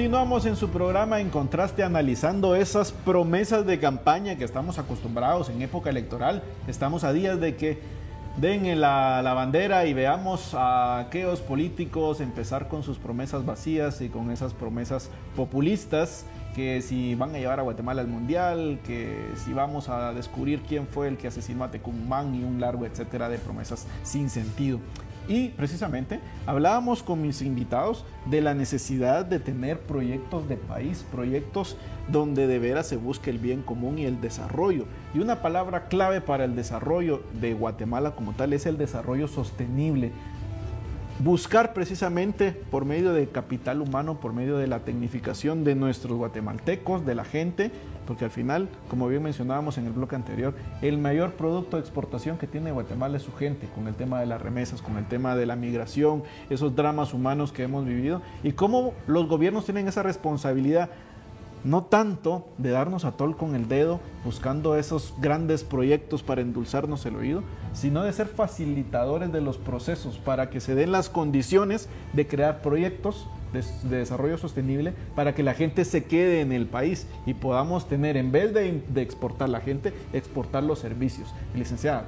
Continuamos 0.00 0.46
en 0.46 0.56
su 0.56 0.70
programa 0.70 1.20
en 1.20 1.28
contraste 1.28 1.82
analizando 1.82 2.56
esas 2.56 2.90
promesas 2.90 3.66
de 3.66 3.78
campaña 3.78 4.36
que 4.36 4.44
estamos 4.44 4.78
acostumbrados 4.78 5.50
en 5.50 5.60
época 5.60 5.90
electoral. 5.90 6.42
Estamos 6.66 7.04
a 7.04 7.12
días 7.12 7.38
de 7.38 7.54
que 7.54 7.78
den 8.38 8.80
la, 8.80 9.20
la 9.20 9.34
bandera 9.34 9.84
y 9.84 9.92
veamos 9.92 10.54
a 10.54 11.00
aquellos 11.00 11.42
políticos 11.42 12.22
empezar 12.22 12.68
con 12.68 12.82
sus 12.82 12.96
promesas 12.96 13.44
vacías 13.44 14.00
y 14.00 14.08
con 14.08 14.30
esas 14.30 14.54
promesas 14.54 15.10
populistas 15.36 16.24
que 16.56 16.80
si 16.80 17.14
van 17.14 17.34
a 17.34 17.38
llevar 17.38 17.60
a 17.60 17.62
Guatemala 17.62 18.00
al 18.00 18.08
Mundial, 18.08 18.80
que 18.86 19.28
si 19.44 19.52
vamos 19.52 19.90
a 19.90 20.14
descubrir 20.14 20.62
quién 20.62 20.86
fue 20.86 21.08
el 21.08 21.18
que 21.18 21.28
asesinó 21.28 21.62
a 21.62 21.70
Tecumán 21.70 22.34
y 22.34 22.42
un 22.42 22.58
largo 22.58 22.86
etcétera 22.86 23.28
de 23.28 23.36
promesas 23.36 23.86
sin 24.02 24.30
sentido. 24.30 24.78
Y 25.28 25.48
precisamente 25.50 26.20
hablábamos 26.46 27.02
con 27.02 27.22
mis 27.22 27.42
invitados 27.42 28.04
de 28.26 28.40
la 28.40 28.54
necesidad 28.54 29.24
de 29.24 29.38
tener 29.38 29.78
proyectos 29.80 30.48
de 30.48 30.56
país, 30.56 31.04
proyectos 31.10 31.76
donde 32.08 32.46
de 32.46 32.58
veras 32.58 32.88
se 32.88 32.96
busque 32.96 33.30
el 33.30 33.38
bien 33.38 33.62
común 33.62 33.98
y 33.98 34.06
el 34.06 34.20
desarrollo. 34.20 34.86
Y 35.14 35.20
una 35.20 35.42
palabra 35.42 35.86
clave 35.86 36.20
para 36.20 36.44
el 36.44 36.56
desarrollo 36.56 37.22
de 37.40 37.54
Guatemala 37.54 38.12
como 38.12 38.32
tal 38.32 38.52
es 38.52 38.66
el 38.66 38.78
desarrollo 38.78 39.28
sostenible 39.28 40.12
buscar 41.22 41.74
precisamente 41.74 42.52
por 42.52 42.86
medio 42.86 43.12
de 43.12 43.28
capital 43.28 43.82
humano, 43.82 44.20
por 44.20 44.32
medio 44.32 44.56
de 44.56 44.66
la 44.66 44.80
tecnificación 44.80 45.64
de 45.64 45.74
nuestros 45.74 46.16
guatemaltecos, 46.16 47.04
de 47.04 47.14
la 47.14 47.24
gente, 47.24 47.70
porque 48.06 48.24
al 48.24 48.30
final, 48.30 48.68
como 48.88 49.06
bien 49.06 49.22
mencionábamos 49.22 49.76
en 49.76 49.86
el 49.86 49.92
bloque 49.92 50.16
anterior, 50.16 50.54
el 50.80 50.96
mayor 50.96 51.32
producto 51.32 51.76
de 51.76 51.82
exportación 51.82 52.38
que 52.38 52.46
tiene 52.46 52.72
Guatemala 52.72 53.18
es 53.18 53.22
su 53.22 53.32
gente, 53.32 53.68
con 53.74 53.86
el 53.86 53.94
tema 53.94 54.18
de 54.18 54.26
las 54.26 54.40
remesas, 54.40 54.80
con 54.80 54.96
el 54.96 55.06
tema 55.06 55.36
de 55.36 55.44
la 55.44 55.56
migración, 55.56 56.22
esos 56.48 56.74
dramas 56.74 57.12
humanos 57.12 57.52
que 57.52 57.64
hemos 57.64 57.84
vivido, 57.84 58.22
y 58.42 58.52
cómo 58.52 58.94
los 59.06 59.28
gobiernos 59.28 59.66
tienen 59.66 59.88
esa 59.88 60.02
responsabilidad 60.02 60.88
no 61.64 61.84
tanto 61.84 62.48
de 62.58 62.70
darnos 62.70 63.04
a 63.04 63.12
tol 63.12 63.36
con 63.36 63.54
el 63.54 63.68
dedo 63.68 64.00
buscando 64.24 64.76
esos 64.76 65.14
grandes 65.18 65.64
proyectos 65.64 66.22
para 66.22 66.40
endulzarnos 66.40 67.04
el 67.06 67.16
oído, 67.16 67.42
sino 67.72 68.02
de 68.02 68.12
ser 68.12 68.26
facilitadores 68.26 69.32
de 69.32 69.40
los 69.40 69.58
procesos 69.58 70.18
para 70.18 70.50
que 70.50 70.60
se 70.60 70.74
den 70.74 70.92
las 70.92 71.08
condiciones 71.08 71.88
de 72.12 72.26
crear 72.26 72.62
proyectos 72.62 73.26
de, 73.52 73.64
desarrollo 73.88 74.38
sostenible 74.38 74.94
para 75.14 75.34
que 75.34 75.42
la 75.42 75.54
gente 75.54 75.84
se 75.84 76.04
quede 76.04 76.40
en 76.40 76.52
el 76.52 76.66
país 76.66 77.06
y 77.26 77.34
podamos 77.34 77.88
tener, 77.88 78.16
en 78.16 78.32
vez 78.32 78.52
de, 78.54 78.82
exportar 78.96 79.48
la 79.48 79.60
gente, 79.60 79.92
exportar 80.12 80.62
los 80.62 80.78
servicios. 80.78 81.34
Licenciada, 81.54 82.06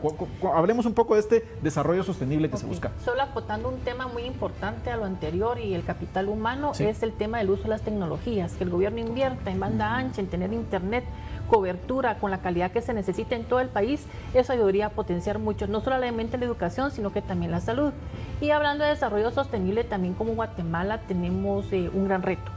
hablemos 0.55 0.87
un 0.87 0.95
poco 0.95 1.15
de 1.15 1.21
este 1.21 1.45
desarrollo 1.63 2.05
sostenible 2.05 2.51
que 2.51 2.57
se 2.57 2.67
busca. 2.67 2.93
Solo 3.05 3.23
aportando 3.23 3.69
un 3.69 3.79
tema 3.79 4.07
muy 4.09 4.25
importante 4.25 4.91
a 4.91 4.97
lo 4.97 5.05
anterior 5.05 5.59
y 5.59 5.75
el 5.75 5.85
capital 5.85 6.29
humano 6.29 6.73
es 6.79 7.03
el 7.03 7.13
tema 7.13 7.39
del 7.39 7.51
uso 7.51 7.65
de 7.65 7.71
las 7.71 7.83
tecnologías, 7.83 8.53
que 8.55 8.65
el 8.65 8.71
gobierno 8.71 8.99
invierta 8.99 9.51
en 9.51 9.61
banda 9.61 9.97
ancha, 9.97 10.21
en 10.21 10.29
tener 10.29 10.53
internet 10.53 11.05
cobertura 11.53 12.19
con 12.19 12.31
la 12.31 12.39
calidad 12.39 12.71
que 12.71 12.81
se 12.81 12.95
necesita 12.95 13.37
en 13.37 13.45
todo 13.45 13.61
el 13.61 13.69
país, 13.69 14.07
eso 14.33 14.55
ayudaría 14.55 14.87
a 14.87 14.89
potenciar 14.89 15.39
mucho, 15.39 15.67
no 15.67 15.83
solamente 15.83 16.39
la 16.39 16.47
educación, 16.47 16.91
sino 16.91 17.13
que 17.13 17.21
también 17.21 17.51
la 17.51 17.61
salud. 17.61 17.93
Y 18.41 18.53
hablando 18.53 18.85
de 18.85 18.91
desarrollo 18.91 19.31
sostenible, 19.31 19.85
también 19.85 20.15
como 20.15 20.33
Guatemala 20.33 21.03
tenemos 21.07 21.71
eh, 21.71 21.91
un 21.93 22.07
gran 22.07 22.23
reto. 22.23 22.51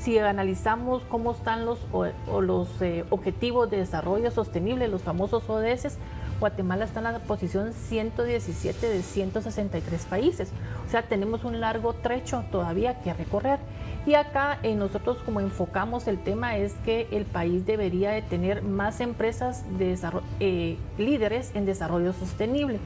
Si 0.00 0.18
analizamos 0.18 1.02
cómo 1.08 1.30
están 1.30 1.64
los, 1.64 1.78
los 2.42 2.82
eh, 2.82 3.04
objetivos 3.10 3.70
de 3.70 3.76
desarrollo 3.76 4.32
sostenible, 4.32 4.88
los 4.88 5.02
famosos 5.02 5.48
ODS, 5.48 5.98
Guatemala 6.40 6.86
está 6.86 7.00
en 7.00 7.04
la 7.04 7.18
posición 7.20 7.74
117 7.74 8.88
de 8.88 9.02
163 9.02 10.04
países. 10.06 10.48
O 10.86 10.90
sea, 10.90 11.02
tenemos 11.02 11.44
un 11.44 11.60
largo 11.60 11.92
trecho 11.92 12.44
todavía 12.50 13.00
que 13.02 13.12
recorrer. 13.12 13.60
Y 14.06 14.14
acá 14.14 14.58
eh, 14.62 14.74
nosotros 14.74 15.18
como 15.24 15.40
enfocamos 15.40 16.08
el 16.08 16.18
tema 16.18 16.56
es 16.56 16.72
que 16.84 17.06
el 17.12 17.26
país 17.26 17.66
debería 17.66 18.10
de 18.10 18.22
tener 18.22 18.62
más 18.62 19.00
empresas 19.00 19.62
de 19.78 19.98
eh, 20.40 20.78
líderes 20.96 21.52
en 21.54 21.66
desarrollo 21.66 22.14
sostenible. 22.14 22.80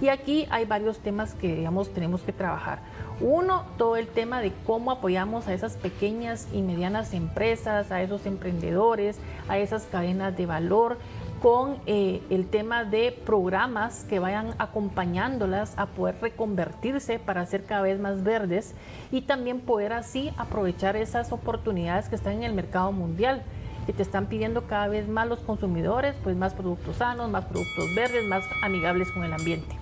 Y 0.00 0.08
aquí 0.08 0.46
hay 0.50 0.66
varios 0.66 0.98
temas 0.98 1.34
que 1.34 1.54
digamos 1.54 1.94
tenemos 1.94 2.20
que 2.22 2.32
trabajar. 2.32 2.80
Uno, 3.20 3.64
todo 3.78 3.96
el 3.96 4.08
tema 4.08 4.42
de 4.42 4.52
cómo 4.66 4.90
apoyamos 4.90 5.46
a 5.46 5.54
esas 5.54 5.76
pequeñas 5.76 6.48
y 6.52 6.60
medianas 6.60 7.14
empresas, 7.14 7.90
a 7.90 8.02
esos 8.02 8.26
emprendedores, 8.26 9.16
a 9.48 9.56
esas 9.56 9.84
cadenas 9.84 10.36
de 10.36 10.44
valor, 10.44 10.98
con 11.40 11.76
eh, 11.86 12.22
el 12.30 12.46
tema 12.46 12.84
de 12.84 13.12
programas 13.24 14.04
que 14.04 14.18
vayan 14.18 14.54
acompañándolas 14.58 15.74
a 15.76 15.86
poder 15.86 16.16
reconvertirse 16.20 17.18
para 17.18 17.44
ser 17.46 17.64
cada 17.64 17.82
vez 17.82 18.00
más 18.00 18.22
verdes 18.22 18.74
y 19.12 19.22
también 19.22 19.60
poder 19.60 19.92
así 19.92 20.32
aprovechar 20.36 20.96
esas 20.96 21.32
oportunidades 21.32 22.08
que 22.08 22.16
están 22.16 22.34
en 22.34 22.42
el 22.44 22.52
mercado 22.52 22.92
mundial 22.92 23.42
que 23.86 23.92
te 23.92 24.02
están 24.02 24.26
pidiendo 24.26 24.66
cada 24.66 24.88
vez 24.88 25.08
más 25.08 25.28
los 25.28 25.38
consumidores, 25.38 26.14
pues 26.24 26.36
más 26.36 26.54
productos 26.54 26.96
sanos, 26.96 27.30
más 27.30 27.44
productos 27.44 27.94
verdes, 27.94 28.26
más 28.26 28.44
amigables 28.62 29.10
con 29.12 29.22
el 29.22 29.32
ambiente. 29.32 29.76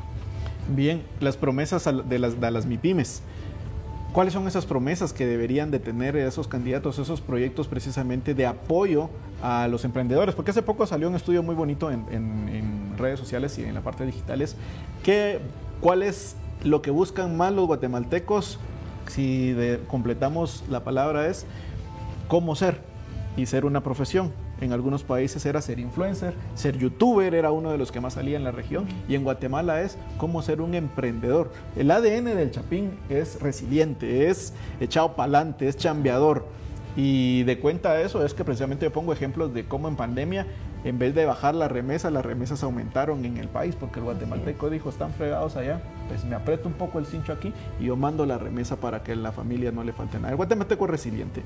Bien, 0.69 1.03
las 1.21 1.37
promesas 1.37 1.88
de 2.07 2.19
las, 2.19 2.38
de 2.38 2.51
las 2.51 2.67
MIPIMES. 2.67 3.23
¿Cuáles 4.14 4.33
son 4.33 4.46
esas 4.46 4.64
promesas 4.64 5.12
que 5.12 5.27
deberían 5.27 5.72
de 5.72 5.81
tener 5.81 6.14
esos 6.14 6.46
candidatos, 6.46 7.00
esos 7.00 7.20
proyectos 7.20 7.66
precisamente 7.66 8.33
de 8.33 8.46
apoyo 8.46 9.11
a 9.42 9.66
los 9.66 9.85
emprendedores? 9.85 10.37
Porque 10.37 10.53
hace 10.53 10.62
poco 10.62 10.87
salió 10.87 11.09
un 11.09 11.16
estudio 11.16 11.42
muy 11.42 11.57
bonito 11.57 11.90
en, 11.90 12.94
redes 12.96 13.18
sociales 13.18 13.59
y 13.59 13.64
en 13.64 13.74
la 13.74 13.81
parte 13.81 14.07
digitales, 14.07 14.55
que 15.03 15.40
cuál 15.81 16.05
es 16.05 16.37
lo 16.62 16.81
que 16.81 16.92
buscan 16.92 17.37
más 17.37 17.53
los 17.53 17.66
guatemaltecos, 17.66 18.61
si 19.09 19.57
completamos 19.88 20.62
la 20.70 20.85
palabra 20.85 21.27
es 21.27 21.44
cómo 22.29 22.55
ser 22.55 22.83
y 23.37 23.46
ser 23.46 23.64
una 23.64 23.83
profesión. 23.83 24.31
En 24.64 24.72
algunos 24.72 25.05
países 25.05 25.44
era 25.44 25.61
ser 25.61 25.79
influencer, 25.79 26.33
ser 26.55 26.79
youtuber 26.79 27.35
era 27.35 27.53
uno 27.53 27.70
de 27.70 27.77
los 27.77 27.92
que 27.92 28.00
más 28.00 28.14
salía 28.14 28.38
en 28.38 28.44
la 28.44 28.50
región 28.50 28.87
y 29.07 29.14
en 29.14 29.22
Guatemala 29.22 29.83
es 29.83 29.98
cómo 30.16 30.40
ser 30.40 30.62
un 30.62 30.74
emprendedor. 30.74 31.53
El 31.77 31.90
ADN 31.90 32.24
del 32.24 32.50
Chapín 32.50 32.92
es 33.11 33.42
resiliente, 33.42 34.31
es 34.31 34.55
echado 34.81 35.16
para 35.16 35.24
adelante, 35.24 35.68
es 35.68 35.77
chambeador. 35.77 36.46
Y 36.96 37.42
de 37.42 37.59
cuenta 37.59 37.92
de 37.92 38.05
eso 38.05 38.24
es 38.24 38.33
que 38.33 38.42
precisamente 38.42 38.87
yo 38.87 38.92
pongo 38.92 39.12
ejemplos 39.12 39.53
de 39.53 39.66
cómo 39.66 39.87
en 39.87 39.96
pandemia, 39.96 40.46
en 40.85 40.98
vez 40.98 41.14
de 41.14 41.27
bajar 41.27 41.55
la 41.55 41.68
remesa, 41.68 42.11
las 42.11 42.24
remesas 42.24 42.62
aumentaron 42.62 43.22
en 43.27 43.37
el 43.37 43.48
país, 43.48 43.77
porque 43.79 43.98
el 43.98 44.07
guatemalteco 44.07 44.70
dijo, 44.70 44.88
están 44.88 45.12
fregados 45.12 45.57
allá, 45.57 45.83
pues 46.09 46.24
me 46.24 46.37
aprieto 46.37 46.68
un 46.68 46.74
poco 46.74 46.98
el 46.98 47.05
cincho 47.05 47.35
aquí 47.35 47.53
y 47.81 47.85
yo 47.85 47.96
mando 47.96 48.24
la 48.24 48.38
remesa 48.38 48.77
para 48.77 49.03
que 49.03 49.14
la 49.14 49.31
familia 49.31 49.72
no 49.72 49.85
le 49.85 49.92
falte 49.92 50.16
nada. 50.16 50.31
El 50.31 50.37
guatemalteco 50.37 50.87
es 50.87 50.90
resiliente. 50.90 51.42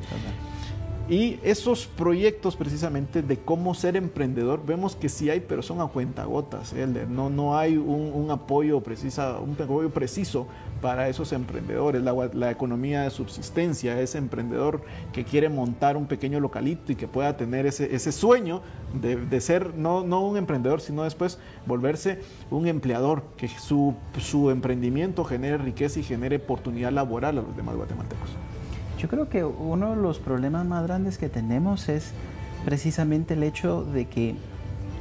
Y 1.10 1.40
esos 1.42 1.86
proyectos 1.86 2.54
precisamente 2.54 3.22
de 3.22 3.38
cómo 3.38 3.72
ser 3.72 3.96
emprendedor, 3.96 4.60
vemos 4.66 4.94
que 4.94 5.08
sí 5.08 5.30
hay, 5.30 5.40
pero 5.40 5.62
son 5.62 5.80
a 5.80 5.86
cuentagotas, 5.86 6.74
Elder. 6.74 7.08
No, 7.08 7.30
no 7.30 7.56
hay 7.56 7.78
un, 7.78 8.30
apoyo 8.30 8.82
precisa, 8.82 9.38
un 9.38 9.52
apoyo 9.52 9.88
preciso 9.88 10.46
para 10.82 11.08
esos 11.08 11.32
emprendedores, 11.32 12.02
la, 12.02 12.50
economía 12.50 13.04
de 13.04 13.10
subsistencia, 13.10 13.98
ese 13.98 14.18
emprendedor 14.18 14.82
que 15.10 15.24
quiere 15.24 15.48
montar 15.48 15.96
un 15.96 16.06
pequeño 16.06 16.40
localito 16.40 16.92
y 16.92 16.94
que 16.94 17.08
pueda 17.08 17.38
tener 17.38 17.64
ese, 17.64 18.12
sueño 18.12 18.60
de, 19.00 19.40
ser 19.40 19.74
no, 19.76 20.04
no, 20.04 20.20
un 20.20 20.36
emprendedor, 20.36 20.82
sino 20.82 21.04
después 21.04 21.38
volverse 21.64 22.20
un 22.50 22.66
empleador, 22.66 23.22
que 23.38 23.48
su, 23.48 23.94
su 24.20 24.50
emprendimiento 24.50 25.24
genere 25.24 25.56
riqueza 25.56 26.00
y 26.00 26.02
genere 26.02 26.36
oportunidad 26.36 26.92
laboral 26.92 27.38
a 27.38 27.42
los 27.42 27.56
demás 27.56 27.76
guatemaltecos. 27.76 28.28
Yo 28.98 29.06
creo 29.08 29.28
que 29.28 29.44
uno 29.44 29.90
de 29.90 30.02
los 30.02 30.18
problemas 30.18 30.66
más 30.66 30.82
grandes 30.82 31.18
que 31.18 31.28
tenemos 31.28 31.88
es 31.88 32.10
precisamente 32.64 33.34
el 33.34 33.44
hecho 33.44 33.84
de 33.84 34.06
que 34.06 34.34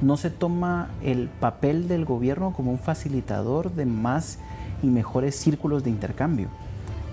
no 0.04 0.18
se 0.18 0.30
toma 0.30 0.90
el 1.02 1.30
papel 1.30 1.88
del 1.88 2.06
gobierno 2.06 2.54
como 2.54 2.70
un 2.70 2.78
facilitador 2.78 3.72
de 3.72 3.88
más 3.88 4.38
y 4.84 4.88
mejores 4.88 5.36
círculos 5.36 5.84
de 5.84 5.90
intercambio, 5.90 6.50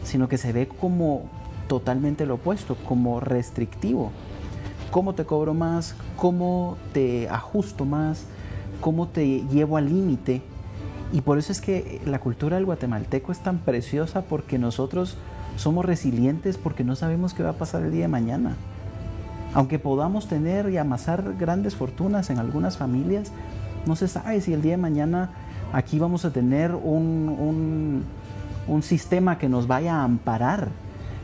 sino 0.05 0.29
que 0.29 0.37
se 0.37 0.53
ve 0.53 0.69
como 0.69 1.23
totalmente 1.69 2.27
lo 2.27 2.35
opuesto, 2.35 2.77
como 2.87 3.19
restrictivo. 3.19 4.13
¿Cómo 4.91 5.15
te 5.15 5.25
cobro 5.25 5.55
más? 5.55 5.97
¿Cómo 6.17 6.77
te 6.93 7.31
ajusto 7.31 7.87
más? 7.87 8.27
¿Cómo 8.83 9.09
te 9.09 9.47
llevo 9.51 9.79
al 9.79 9.89
límite? 9.89 10.43
Y 11.15 11.23
por 11.23 11.39
eso 11.39 11.51
es 11.51 11.63
que 11.63 12.03
la 12.05 12.19
cultura 12.19 12.57
del 12.57 12.67
guatemalteco 12.67 13.33
es 13.33 13.39
tan 13.39 13.57
preciosa 13.59 14.23
porque 14.23 14.59
nosotros 14.59 15.17
somos 15.57 15.85
resilientes 15.85 16.59
porque 16.59 16.85
no 16.85 16.97
sabemos 16.97 17.35
qué 17.35 17.43
va 17.43 17.51
a 17.51 17.55
pasar 17.55 17.83
el 17.83 17.93
día 17.93 18.03
de 18.03 18.09
mañana. 18.09 18.57
Aunque 19.55 19.79
podamos 19.79 20.27
tener 20.29 20.69
y 20.71 20.79
amasar 20.79 21.35
grandes 21.39 21.77
fortunas 21.77 22.31
en 22.31 22.39
algunas 22.39 22.77
familias, 22.77 23.31
no 23.87 23.95
se 23.97 24.09
sabe 24.09 24.41
si 24.41 24.53
el 24.53 24.63
día 24.63 24.73
de 24.73 24.79
mañana 24.79 25.31
aquí 25.73 25.99
vamos 25.99 26.25
a 26.25 26.31
tener 26.31 26.75
un, 26.75 28.05
sistema 28.83 29.39
que 29.39 29.49
nos 29.49 29.67
vaya 29.67 29.97
a 29.97 30.05
amparar. 30.05 30.69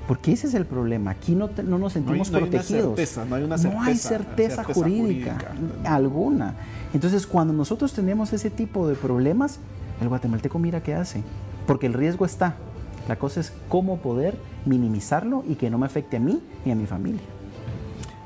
Porque 0.07 0.33
ese 0.33 0.49
es 0.49 0.55
el 0.55 0.67
problema. 0.67 1.13
Aquí 1.13 1.37
no, 1.37 1.51
no 1.65 1.79
nos 1.79 1.93
sentimos 1.93 2.31
protegidos. 2.31 2.99
no 3.29 3.37
hay 3.37 3.45
una 3.45 3.95
certeza, 3.95 4.65
jurídica, 4.65 5.39
alguna. 5.85 6.55
Entonces, 6.93 7.29
cuando 7.29 7.53
nosotros 7.53 7.93
tenemos 7.93 8.33
ese 8.33 8.51
tipo 8.51 8.89
de 8.89 8.97
problemas, 8.97 9.61
el 10.01 10.09
guatemalteco 10.09 10.59
mira 10.59 10.83
qué 10.83 10.95
hace. 10.95 11.23
Porque 11.67 11.87
el 11.87 11.93
riesgo 11.93 12.25
está. 12.25 12.57
La 13.11 13.17
cosa 13.17 13.41
es 13.41 13.53
cómo 13.69 13.97
poder 13.97 14.37
minimizarlo 14.67 15.43
y 15.49 15.57
que 15.57 15.69
no 15.69 15.79
me 15.79 15.87
afecte 15.87 16.19
a 16.19 16.21
mí 16.21 16.41
ni 16.65 16.71
a 16.71 16.77
mi 16.77 16.87
familia. 16.87 17.21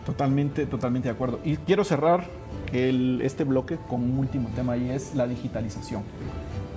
Totalmente, 0.05 0.67
totalmente 0.67 1.09
de 1.09 1.15
acuerdo. 1.15 1.41
Y 1.43 1.57
quiero 1.57 1.85
cerrar 1.85 2.27
este 2.71 3.45
bloque 3.45 3.79
con 3.89 4.03
un 4.03 4.19
último 4.19 4.51
tema 4.55 4.77
y 4.77 4.91
es 4.91 5.15
la 5.15 5.27
digitalización. 5.27 6.03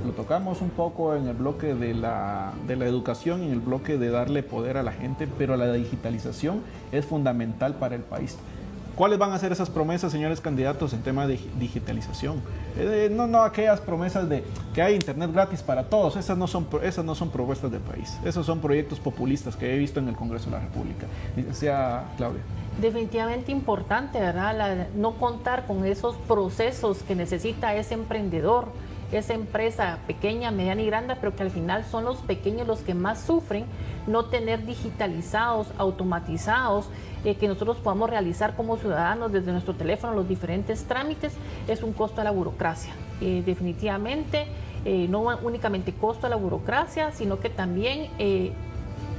Lo 0.06 0.14
tocamos 0.14 0.62
un 0.62 0.70
poco 0.70 1.18
en 1.18 1.28
el 1.28 1.34
bloque 1.34 1.76
de 1.76 1.94
la, 1.94 2.54
de 2.66 2.78
la 2.78 2.86
educación, 2.86 3.42
en 3.42 3.52
el 3.52 3.60
bloque 3.60 3.98
de 3.98 4.10
darle 4.10 4.42
poder 4.42 4.78
a 4.78 4.84
la 4.84 4.94
gente, 4.94 5.28
pero 5.38 5.58
la 5.58 5.74
digitalización 5.74 6.62
es 6.94 7.06
fundamental 7.06 7.76
para 7.76 7.96
el 7.96 8.04
país. 8.04 8.38
¿Cuáles 8.98 9.20
van 9.20 9.32
a 9.32 9.38
ser 9.38 9.52
esas 9.52 9.70
promesas, 9.70 10.12
señores 10.12 10.42
candidatos, 10.42 10.92
en 10.92 11.04
tema 11.04 11.28
de 11.28 11.40
digitalización? 11.60 12.42
Eh, 12.76 13.10
no, 13.12 13.28
no 13.28 13.44
aquellas 13.44 13.80
promesas 13.80 14.28
de 14.28 14.44
que 14.74 14.82
hay 14.82 14.96
internet 14.96 15.32
gratis 15.32 15.62
para 15.62 15.84
todos. 15.84 16.16
Esas 16.16 16.36
no 16.36 16.48
son, 16.48 16.68
esas 16.82 17.06
no 17.06 17.14
son 17.14 17.30
propuestas 17.30 17.70
del 17.70 17.82
país. 17.82 18.18
Esos 18.26 18.48
son 18.48 18.60
proyectos 18.60 19.00
populistas 19.00 19.56
que 19.56 19.72
he 19.72 19.78
visto 19.78 20.00
en 20.00 20.08
el 20.08 20.16
Congreso 20.16 20.46
de 20.46 20.54
la 20.54 20.62
República. 20.62 21.06
Sea 21.52 22.06
Claudia. 22.18 22.42
Definitivamente 22.82 23.52
importante, 23.52 24.20
¿verdad? 24.20 24.88
no 24.96 25.12
contar 25.12 25.68
con 25.68 25.86
esos 25.86 26.16
procesos 26.28 27.04
que 27.04 27.14
necesita 27.14 27.76
ese 27.76 27.94
emprendedor 27.94 28.70
esa 29.12 29.34
empresa 29.34 30.00
pequeña, 30.06 30.52
mediana 30.52 30.82
y 30.82 30.86
grande, 30.86 31.16
pero 31.20 31.36
que 31.36 31.44
al 31.44 31.52
final 31.52 31.86
son 31.86 32.04
los 32.04 32.18
pequeños 32.18 32.68
los 32.68 32.80
que 32.80 32.94
más 32.94 33.22
sufren, 33.22 33.66
no 34.06 34.26
tener 34.26 34.66
digitalizados, 34.66 35.68
automatizados, 35.78 36.90
eh, 37.24 37.36
que 37.36 37.48
nosotros 37.48 37.78
podamos 37.78 38.10
realizar 38.10 38.56
como 38.56 38.78
ciudadanos 38.78 39.32
desde 39.32 39.52
nuestro 39.52 39.74
teléfono 39.76 40.14
los 40.14 40.28
diferentes 40.28 40.84
trámites, 40.86 41.34
es 41.68 41.84
un 41.84 41.94
costo 41.94 42.22
a 42.22 42.24
la 42.24 42.32
burocracia. 42.32 42.94
Eh, 43.22 43.44
definitivamente, 43.46 44.46
eh, 44.86 45.08
no 45.10 45.22
únicamente 45.42 45.94
costo 45.94 46.28
a 46.28 46.30
la 46.30 46.36
burocracia, 46.36 47.12
sino 47.12 47.40
que 47.40 47.50
también 47.50 48.10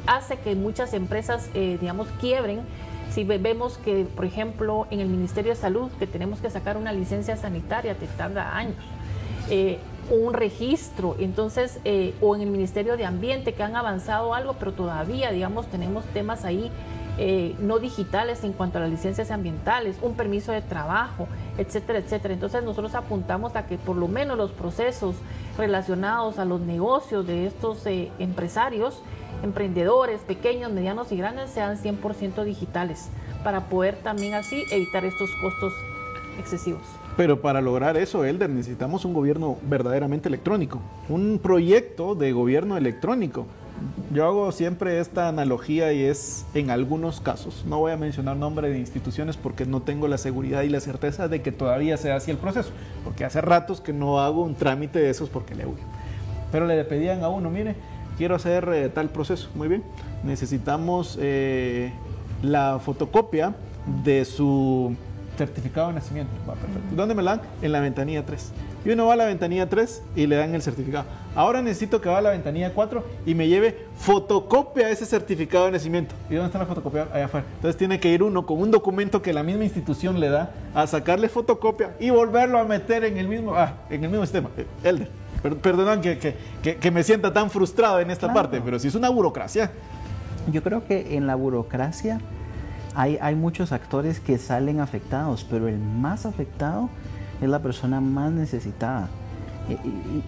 hace 0.06 0.38
que 0.38 0.54
muchas 0.54 0.94
empresas, 0.94 1.50
digamos, 1.52 2.08
quiebren 2.20 2.60
si 3.10 3.24
vemos 3.24 3.78
que, 3.78 4.04
por 4.04 4.24
ejemplo, 4.24 4.86
en 4.90 5.00
el 5.00 5.08
Ministerio 5.08 5.52
de 5.52 5.56
Salud, 5.56 5.90
que 5.98 6.06
tenemos 6.06 6.40
que 6.40 6.50
sacar 6.50 6.76
una 6.76 6.92
licencia 6.92 7.36
sanitaria, 7.36 7.94
te 7.94 8.06
tarda 8.06 8.56
años. 8.56 8.76
Eh, 9.50 9.78
un 10.10 10.32
registro, 10.32 11.16
entonces, 11.18 11.80
eh, 11.84 12.14
o 12.22 12.34
en 12.34 12.40
el 12.40 12.48
Ministerio 12.48 12.96
de 12.96 13.04
Ambiente 13.04 13.52
que 13.52 13.62
han 13.62 13.76
avanzado 13.76 14.32
algo, 14.32 14.54
pero 14.54 14.72
todavía, 14.72 15.32
digamos, 15.32 15.66
tenemos 15.66 16.02
temas 16.06 16.46
ahí 16.46 16.72
eh, 17.18 17.54
no 17.58 17.78
digitales 17.78 18.42
en 18.42 18.54
cuanto 18.54 18.78
a 18.78 18.80
las 18.80 18.90
licencias 18.90 19.30
ambientales, 19.30 19.96
un 20.00 20.14
permiso 20.14 20.50
de 20.50 20.62
trabajo, 20.62 21.28
etcétera, 21.58 21.98
etcétera. 21.98 22.32
Entonces 22.32 22.62
nosotros 22.62 22.94
apuntamos 22.94 23.54
a 23.54 23.66
que 23.66 23.76
por 23.76 23.96
lo 23.96 24.08
menos 24.08 24.38
los 24.38 24.50
procesos 24.50 25.14
relacionados 25.58 26.38
a 26.38 26.46
los 26.46 26.62
negocios 26.62 27.26
de 27.26 27.46
estos 27.46 27.84
empresarios, 28.18 29.02
emprendedores, 29.42 30.20
pequeños, 30.22 30.72
medianos 30.72 31.12
y 31.12 31.18
grandes, 31.18 31.50
sean 31.50 31.76
100% 31.76 32.44
digitales, 32.44 33.10
para 33.44 33.68
poder 33.68 33.96
también 33.96 34.32
así 34.32 34.64
evitar 34.70 35.04
estos 35.04 35.28
costos 35.42 35.74
excesivos. 36.38 36.97
Pero 37.18 37.40
para 37.40 37.60
lograr 37.60 37.96
eso, 37.96 38.24
Elder, 38.24 38.48
necesitamos 38.48 39.04
un 39.04 39.12
gobierno 39.12 39.56
verdaderamente 39.68 40.28
electrónico, 40.28 40.80
un 41.08 41.40
proyecto 41.42 42.14
de 42.14 42.30
gobierno 42.30 42.76
electrónico. 42.76 43.44
Yo 44.14 44.24
hago 44.24 44.52
siempre 44.52 45.00
esta 45.00 45.26
analogía 45.26 45.92
y 45.92 46.04
es 46.04 46.46
en 46.54 46.70
algunos 46.70 47.20
casos, 47.20 47.64
no 47.66 47.80
voy 47.80 47.90
a 47.90 47.96
mencionar 47.96 48.36
nombre 48.36 48.70
de 48.70 48.78
instituciones 48.78 49.36
porque 49.36 49.66
no 49.66 49.82
tengo 49.82 50.06
la 50.06 50.16
seguridad 50.16 50.62
y 50.62 50.68
la 50.68 50.78
certeza 50.78 51.26
de 51.26 51.42
que 51.42 51.50
todavía 51.50 51.96
sea 51.96 52.14
así 52.14 52.30
el 52.30 52.36
proceso, 52.36 52.70
porque 53.02 53.24
hace 53.24 53.40
ratos 53.40 53.80
que 53.80 53.92
no 53.92 54.20
hago 54.20 54.44
un 54.44 54.54
trámite 54.54 55.00
de 55.00 55.10
esos 55.10 55.28
porque 55.28 55.56
le 55.56 55.66
huyo. 55.66 55.82
Pero 56.52 56.66
le 56.68 56.84
pedían 56.84 57.24
a 57.24 57.28
uno, 57.30 57.50
mire, 57.50 57.74
quiero 58.16 58.36
hacer 58.36 58.68
eh, 58.72 58.90
tal 58.90 59.08
proceso, 59.08 59.48
muy 59.56 59.66
bien, 59.66 59.82
necesitamos 60.22 61.18
eh, 61.20 61.90
la 62.42 62.78
fotocopia 62.78 63.56
de 64.04 64.24
su 64.24 64.94
certificado 65.38 65.88
de 65.88 65.94
nacimiento. 65.94 66.32
¿Dónde 66.94 67.14
me 67.14 67.22
la 67.22 67.36
dan? 67.36 67.46
En 67.62 67.72
la 67.72 67.80
ventanilla 67.80 68.26
3. 68.26 68.52
Y 68.84 68.90
uno 68.90 69.06
va 69.06 69.14
a 69.14 69.16
la 69.16 69.24
ventanilla 69.24 69.68
3 69.68 70.02
y 70.16 70.26
le 70.26 70.36
dan 70.36 70.54
el 70.54 70.62
certificado. 70.62 71.06
Ahora 71.34 71.62
necesito 71.62 72.00
que 72.00 72.08
vaya 72.08 72.18
a 72.18 72.22
la 72.22 72.30
ventanilla 72.30 72.74
4 72.74 73.04
y 73.24 73.34
me 73.34 73.48
lleve 73.48 73.86
fotocopia 73.96 74.88
de 74.88 74.92
ese 74.92 75.06
certificado 75.06 75.66
de 75.66 75.72
nacimiento. 75.72 76.14
¿Y 76.28 76.34
dónde 76.34 76.46
está 76.46 76.58
la 76.58 76.66
fotocopia? 76.66 77.06
Allá 77.12 77.26
afuera. 77.26 77.46
Entonces 77.54 77.76
tiene 77.76 78.00
que 78.00 78.12
ir 78.12 78.22
uno 78.22 78.44
con 78.44 78.60
un 78.60 78.70
documento 78.70 79.22
que 79.22 79.32
la 79.32 79.42
misma 79.42 79.64
institución 79.64 80.20
le 80.20 80.28
da 80.28 80.50
a 80.74 80.86
sacarle 80.86 81.28
fotocopia 81.28 81.94
y 82.00 82.10
volverlo 82.10 82.58
a 82.58 82.64
meter 82.64 83.04
en 83.04 83.16
el 83.16 83.28
mismo, 83.28 83.54
ah, 83.54 83.74
en 83.88 84.04
el 84.04 84.10
mismo 84.10 84.24
sistema. 84.24 84.50
Elder, 84.82 85.08
perdón 85.62 86.00
que, 86.00 86.18
que, 86.18 86.76
que, 86.76 86.90
me 86.90 87.02
sienta 87.02 87.32
tan 87.32 87.50
frustrado 87.50 88.00
en 88.00 88.10
esta 88.10 88.32
parte, 88.32 88.60
pero 88.64 88.78
si 88.78 88.88
es 88.88 88.94
una 88.94 89.08
burocracia. 89.08 89.70
Yo 90.50 90.62
creo 90.62 90.84
que 90.84 91.16
en 91.16 91.26
la 91.26 91.34
burocracia 91.34 92.20
hay, 92.94 93.34
muchos 93.34 93.72
actores 93.72 94.20
que 94.20 94.38
salen 94.38 94.80
afectados, 94.80 95.46
pero 95.48 95.68
el 95.68 95.78
más 95.78 96.26
afectado 96.26 96.88
es 97.40 97.48
la 97.48 97.60
persona 97.60 98.00
más 98.00 98.32
necesitada. 98.32 99.08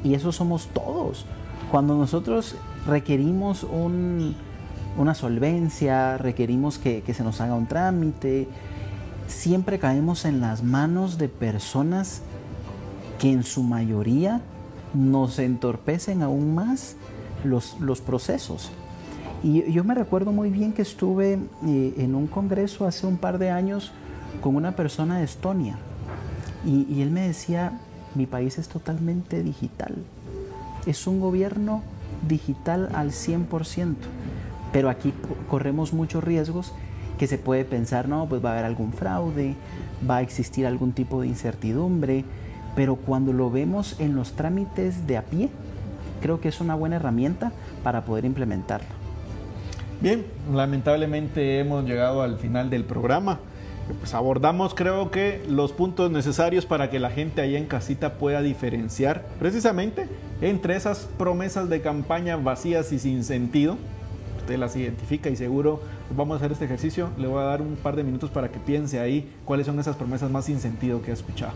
Y, 0.04 0.14
eso 0.14 0.32
somos 0.32 0.68
todos. 0.68 1.24
Cuando 1.70 1.96
nosotros 1.96 2.56
requerimos 2.86 3.64
una 3.64 5.14
solvencia, 5.14 6.18
requerimos 6.18 6.78
que, 6.78 7.02
se 7.12 7.24
nos 7.24 7.40
haga 7.40 7.54
un 7.54 7.66
trámite, 7.66 8.48
siempre 9.26 9.78
caemos 9.78 10.24
en 10.24 10.40
las 10.40 10.62
manos 10.62 11.18
de 11.18 11.28
personas 11.28 12.22
que 13.18 13.30
en 13.30 13.42
su 13.42 13.62
mayoría 13.62 14.40
nos 14.94 15.38
entorpecen 15.38 16.22
aún 16.22 16.54
más 16.54 16.96
los 17.44 18.00
procesos. 18.00 18.70
Y 19.42 19.72
yo 19.72 19.84
me 19.84 19.94
recuerdo 19.94 20.32
muy 20.32 20.50
bien 20.50 20.72
que 20.72 20.82
estuve 20.82 21.38
eh, 21.66 21.94
en 21.96 22.14
un 22.14 22.26
congreso 22.26 22.86
hace 22.86 23.06
un 23.06 23.16
par 23.16 23.38
de 23.38 23.50
años 23.50 23.90
con 24.42 24.54
una 24.54 24.72
persona 24.72 25.18
de 25.18 25.24
Estonia. 25.24 25.76
Y, 26.64 27.00
él 27.00 27.10
me 27.10 27.26
decía, 27.26 27.80
mi 28.14 28.26
país 28.26 28.58
es 28.58 28.68
totalmente 28.68 29.42
digital. 29.42 29.96
Es 30.84 31.06
un 31.06 31.20
gobierno 31.20 31.82
digital 32.28 32.90
al 32.92 33.12
100%. 33.12 33.94
Pero 34.72 34.90
aquí 34.90 35.14
corremos 35.48 35.94
muchos 35.94 36.22
riesgos 36.22 36.72
que 37.18 37.26
se 37.26 37.38
puede 37.38 37.64
pensar, 37.64 38.08
no, 38.08 38.26
pues 38.28 38.44
va 38.44 38.50
a 38.50 38.52
haber 38.52 38.66
algún 38.66 38.92
fraude, 38.92 39.54
va 40.08 40.18
a 40.18 40.22
existir 40.22 40.66
algún 40.66 40.92
tipo 40.92 41.22
de 41.22 41.28
incertidumbre, 41.28 42.24
pero 42.76 42.96
cuando 42.96 43.32
lo 43.32 43.50
vemos 43.50 43.96
en 43.98 44.14
los 44.14 44.32
trámites 44.32 45.06
de 45.06 45.16
a 45.16 45.22
pie, 45.22 45.50
creo 46.20 46.40
que 46.40 46.48
es 46.48 46.60
una 46.60 46.74
buena 46.74 46.96
herramienta 46.96 47.52
para 47.82 48.04
poder 48.04 48.24
implementarlo. 48.24 48.99
Bien, 50.00 50.24
lamentablemente 50.50 51.58
hemos 51.58 51.84
llegado 51.84 52.22
al 52.22 52.38
final 52.38 52.70
del 52.70 52.84
programa. 52.84 53.38
Pues 53.98 54.14
abordamos 54.14 54.72
creo 54.72 55.10
que 55.10 55.42
los 55.46 55.72
puntos 55.72 56.10
necesarios 56.10 56.64
para 56.64 56.88
que 56.88 56.98
la 56.98 57.10
gente 57.10 57.42
ahí 57.42 57.54
en 57.54 57.66
casita 57.66 58.14
pueda 58.14 58.40
diferenciar 58.40 59.26
precisamente 59.38 60.06
entre 60.40 60.76
esas 60.76 61.08
promesas 61.18 61.68
de 61.68 61.82
campaña 61.82 62.36
vacías 62.36 62.92
y 62.92 62.98
sin 62.98 63.24
sentido. 63.24 63.76
Usted 64.38 64.56
las 64.58 64.74
identifica 64.74 65.28
y 65.28 65.36
seguro 65.36 65.82
vamos 66.16 66.34
a 66.34 66.36
hacer 66.38 66.52
este 66.52 66.64
ejercicio. 66.64 67.10
Le 67.18 67.26
voy 67.26 67.42
a 67.42 67.46
dar 67.46 67.60
un 67.60 67.76
par 67.76 67.94
de 67.94 68.02
minutos 68.02 68.30
para 68.30 68.48
que 68.48 68.58
piense 68.58 69.00
ahí 69.00 69.30
cuáles 69.44 69.66
son 69.66 69.78
esas 69.80 69.96
promesas 69.96 70.30
más 70.30 70.46
sin 70.46 70.60
sentido 70.60 71.02
que 71.02 71.10
ha 71.10 71.14
escuchado 71.14 71.52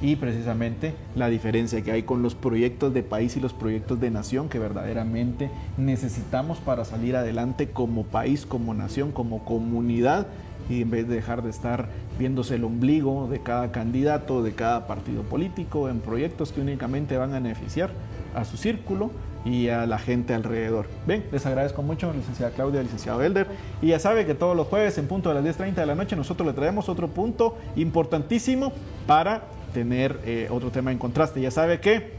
y 0.00 0.16
precisamente 0.16 0.94
la 1.16 1.28
diferencia 1.28 1.82
que 1.82 1.92
hay 1.92 2.02
con 2.04 2.22
los 2.22 2.34
proyectos 2.34 2.94
de 2.94 3.02
país 3.02 3.36
y 3.36 3.40
los 3.40 3.52
proyectos 3.52 4.00
de 4.00 4.10
nación 4.10 4.48
que 4.48 4.58
verdaderamente 4.58 5.50
necesitamos 5.76 6.58
para 6.58 6.84
salir 6.84 7.16
adelante 7.16 7.70
como 7.70 8.04
país, 8.04 8.46
como 8.46 8.74
nación, 8.74 9.12
como 9.12 9.44
comunidad 9.44 10.26
y 10.68 10.82
en 10.82 10.90
vez 10.90 11.08
de 11.08 11.16
dejar 11.16 11.42
de 11.42 11.50
estar 11.50 11.88
viéndose 12.18 12.56
el 12.56 12.64
ombligo 12.64 13.28
de 13.28 13.40
cada 13.40 13.72
candidato, 13.72 14.42
de 14.42 14.52
cada 14.52 14.86
partido 14.86 15.22
político 15.22 15.88
en 15.88 16.00
proyectos 16.00 16.52
que 16.52 16.60
únicamente 16.60 17.16
van 17.16 17.30
a 17.30 17.40
beneficiar 17.40 17.90
a 18.34 18.44
su 18.44 18.56
círculo 18.56 19.10
y 19.44 19.68
a 19.68 19.86
la 19.86 19.98
gente 19.98 20.34
alrededor. 20.34 20.86
Bien, 21.06 21.24
les 21.32 21.46
agradezco 21.46 21.82
mucho, 21.82 22.12
licenciada 22.12 22.52
Claudia, 22.52 22.82
licenciado 22.82 23.22
Elder. 23.22 23.46
Y 23.80 23.88
ya 23.88 23.98
sabe 23.98 24.26
que 24.26 24.34
todos 24.34 24.56
los 24.56 24.66
jueves 24.66 24.98
en 24.98 25.06
punto 25.06 25.32
de 25.32 25.40
las 25.40 25.58
10.30 25.58 25.74
de 25.74 25.86
la 25.86 25.94
noche 25.94 26.16
nosotros 26.16 26.46
le 26.46 26.52
traemos 26.52 26.88
otro 26.88 27.08
punto 27.08 27.56
importantísimo 27.76 28.72
para 29.06 29.44
tener 29.72 30.20
eh, 30.24 30.48
otro 30.50 30.70
tema 30.70 30.92
en 30.92 30.98
contraste. 30.98 31.40
Ya 31.40 31.50
sabe 31.50 31.80
que 31.80 32.18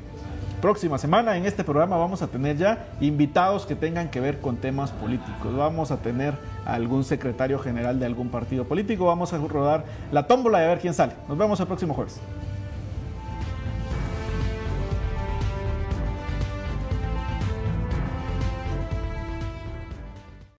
próxima 0.61 0.97
semana 0.97 1.37
en 1.37 1.45
este 1.45 1.63
programa 1.63 1.97
vamos 1.97 2.21
a 2.21 2.27
tener 2.27 2.57
ya 2.57 2.87
invitados 2.99 3.65
que 3.65 3.75
tengan 3.75 4.09
que 4.09 4.19
ver 4.19 4.39
con 4.39 4.57
temas 4.57 4.91
políticos. 4.91 5.55
Vamos 5.55 5.91
a 5.91 5.97
tener 5.97 6.33
algún 6.65 7.03
secretario 7.03 7.59
general 7.59 7.99
de 7.99 8.05
algún 8.05 8.29
partido 8.29 8.65
político. 8.65 9.05
Vamos 9.05 9.33
a 9.33 9.37
rodar 9.37 9.85
la 10.11 10.27
tómbola 10.27 10.61
y 10.61 10.65
a 10.65 10.67
ver 10.67 10.79
quién 10.79 10.93
sale. 10.93 11.13
Nos 11.27 11.37
vemos 11.37 11.59
el 11.59 11.67
próximo 11.67 11.93
jueves. 11.93 12.19